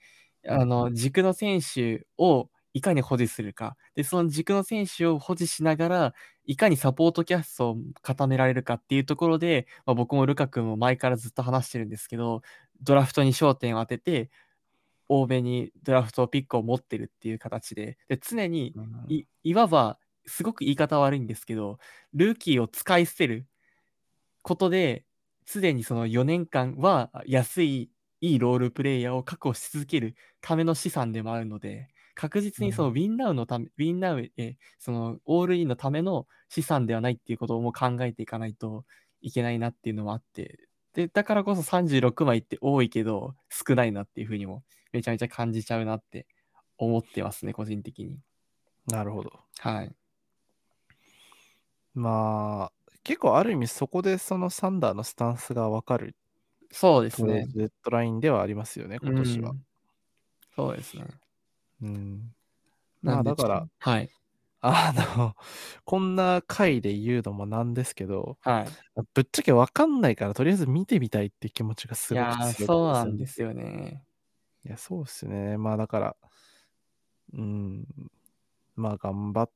[0.48, 3.76] あの、軸の選手をいかに保持するか。
[3.96, 6.14] で、その軸の選手を保持しながら、
[6.46, 12.42] いかにサポートキャストを固められるかっていうところで、まあ、僕もルカ君も前からずっと話してるんですけど、
[12.82, 14.32] ドラフトに焦点を当てて、
[15.10, 18.78] 多めにドラフトピックを持ってるっていう形で、で常に
[19.08, 21.80] いいわば、すごく言い方悪いんですけど、
[22.14, 23.48] ルーキーを使い捨てる
[24.42, 25.06] ことで、
[25.46, 38.86] すでにその4年間は安い、いいロールプレイヤーを確保し続けるための資産でもあるので、確実にそのウィンナウのため、ウィンナウへ、そのオールインのための資産ではないっていうことをもう考えていかないと
[39.22, 46.26] いけないなっていうのもあって、で、だからこそ36枚って多いけど少ないなっていうふうにもめちゃめちゃ感じちゃうなって
[46.78, 48.20] 思ってますね、個人的に。
[48.88, 49.32] なるほど。
[49.60, 49.96] はい。
[51.94, 56.16] まあ、結構ある意味そこでそのサンダーのスタンスがわかる
[56.72, 59.54] そうですねデッドラインではありますよね、今年はう。
[59.54, 59.58] ん
[60.56, 61.06] そうですね。
[61.82, 62.34] うん。
[63.02, 64.10] まあだから、はい。
[64.62, 65.36] あの、
[65.86, 69.02] こんな回で言うのもなんですけど、はい。
[69.14, 74.04] ぶっちゃけわかんないから、とりあえず見てみたいって気持ちがすごくいそうなんですよね。
[74.66, 75.58] いや、そうですね。
[75.58, 76.16] まあだから、
[77.34, 77.88] うん、
[78.76, 79.50] まあ頑張っ、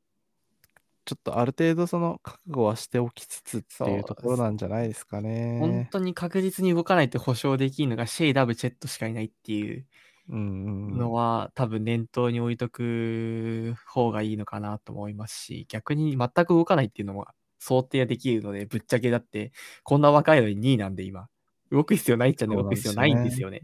[1.06, 5.90] ちょっとある程度その覚悟はしておきつつっていうところなんじゃないですか本ね。
[5.92, 9.86] 当に確実に動かないって保証できるのがシェイ・ダブ・チェットしかいないっていう
[10.30, 17.26] のは、多分念頭に置いとく方がいいのかなと思いますし、逆に全く動かないっていうのも
[17.60, 19.52] 想定できるので、ぶっちゃけだって、
[19.84, 21.28] こんな若いのに2位なんで今。
[21.72, 23.64] 動く必要ないっちゃね、動く必要ないんですよね。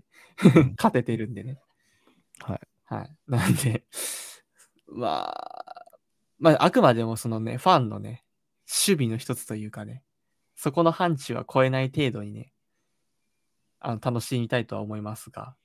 [0.56, 1.60] うん勝ててるんでね。
[2.40, 2.60] はい。
[2.86, 3.16] はい。
[3.28, 3.84] なんで、
[4.88, 5.76] まあ、
[6.40, 8.24] まあ、あくまでもそのね、ファンのね、
[8.68, 10.04] 守備の一つというかね、
[10.56, 12.54] そこの範疇は超えない程度にね、
[13.80, 15.56] あの楽しみたいとは思いますが、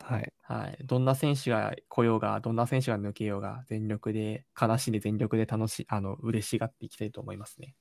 [0.00, 0.32] はい。
[0.42, 0.78] はい。
[0.84, 7.74] どんな選手が来ようが、どんな選手が抜けようが、全力で、悲しんで全力で楽しい、あの、嬉しがっていきたいと思いますね。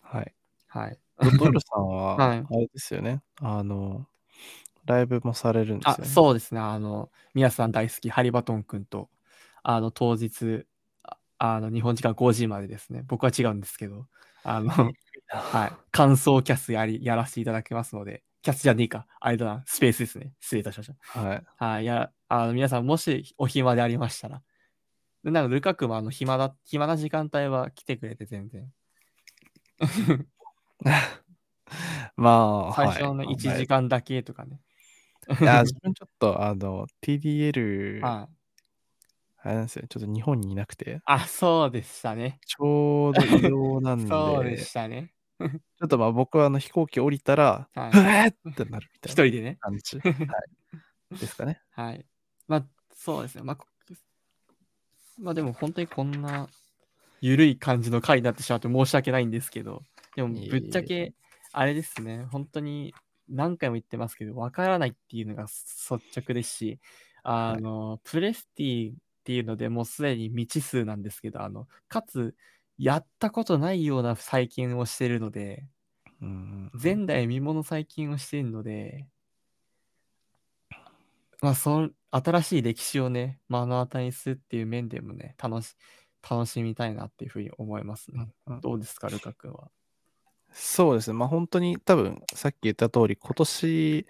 [0.00, 0.34] はい。
[0.68, 0.98] はい。
[1.22, 3.22] ドドルさんは、 はいあれですよね。
[3.40, 4.06] あの、
[4.86, 6.10] ライブもされるんですあよ、ね。
[6.10, 6.60] そうですね。
[6.60, 9.10] あの、皆さん大好き、ハリバトン君と、
[9.62, 10.66] あの、当日、
[11.04, 14.06] ああの日本時間5時までですね、僕は違うんですけど、
[14.44, 14.70] あの、
[15.28, 20.32] はい、感想キャスやりやらせていただきますので、キャスじゃねえか、あれだな、スペースですね。
[20.40, 21.20] 失礼いたしました。
[21.20, 21.42] はい。
[21.56, 24.42] はい、やあの皆さん、もしお暇でありましたら、
[25.24, 28.72] でなんかルカ君はあの暇だ暇な時間帯は来てくれて全然。
[32.16, 34.60] まあ、最初のね、はい1時間だけとかね。
[35.40, 38.34] いや、自分ちょっと、あの、TDL、はい。
[39.42, 42.38] あれなんですよ、ちょっと日本にいなくて、あ、そうでしたね。
[42.46, 45.12] ちょうど移動なんで、 そうでちしたね。
[45.82, 49.56] ょっとまあ僕はあの飛行機降りたら、はいってなるみたいな一人でね。
[49.60, 51.60] 感じ、 はい、ですかね。
[51.70, 52.04] はい。
[52.46, 53.42] まあ、そうですね。
[53.42, 53.66] まあ、こ
[55.18, 56.48] まあでも本当にこんな
[57.20, 59.82] 緩い感じの回になってしまって申し訳ないんですけど、
[60.16, 61.14] でもぶっちゃけ、
[61.52, 62.94] あれですね、本当に
[63.28, 66.80] 何回も言ってますけど、わからないっていうのが率直ですし、
[67.22, 72.34] あの、プレスティっていうのでもうすでに未知数なんですけど、あの、かつ、
[72.82, 75.66] やったことないような再建をしてるので、
[76.22, 79.06] うん、前代未聞の再建をしているので、
[81.42, 85.76] まあ、その新しい歴史をね、目の当たりにするっていう面でもね、楽し
[86.28, 88.32] 楽しみたいなっていうふうに思いますね。
[88.46, 89.70] うんどうですか、ルカ君は？
[90.52, 94.06] そうですね、まあ本当に多分さっき言った通り、今年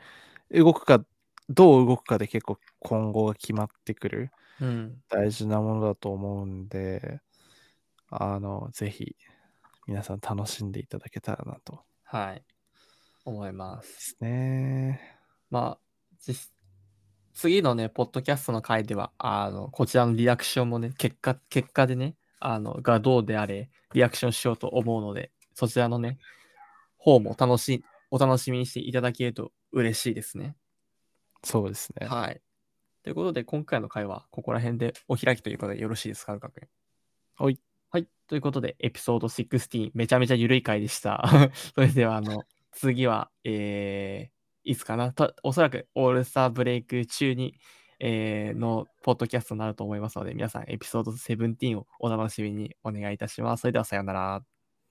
[0.53, 1.05] 動くか、
[1.49, 5.03] どう動くかで結構今後が決まってくるうん。
[5.09, 7.21] 大事なものだと思うんで、
[8.11, 9.17] あの、ぜひ
[9.87, 11.81] 皆さん楽しんでいただけたらなと。
[12.05, 12.45] はい。
[13.25, 13.79] 思いま。
[13.81, 15.19] ですすね。
[15.51, 15.81] まあ、
[16.19, 16.51] 実
[17.33, 26.19] 次のね、ポッドキャストの回では、あの、こちらのリアクションもね、結果、結果でね、あの、がどうであれ、リアクションしようと思うので、そちらのね、
[26.97, 30.57] 方も楽しい、お楽しみにしていただけると嬉しいですね。
[31.45, 32.07] そうですね。
[32.07, 32.43] はい。
[33.03, 36.69] ということで、今回の回はここら辺でお開きということでよろしいですか、ルカ君？
[37.37, 37.59] はい。
[37.93, 38.07] はい。
[38.29, 41.25] ということで、エピソード16、めちゃめちゃ緩い回でした。
[41.75, 45.13] それでは、あの、次は、えー、いつかな？
[45.13, 47.57] とおそらくオールスターブレイク中に、
[47.99, 53.63] えーのポッドキャストになると思いますので、皆さんエピソード17をお楽しみにお願いいたします。
[53.63, 54.50] それではさようなら。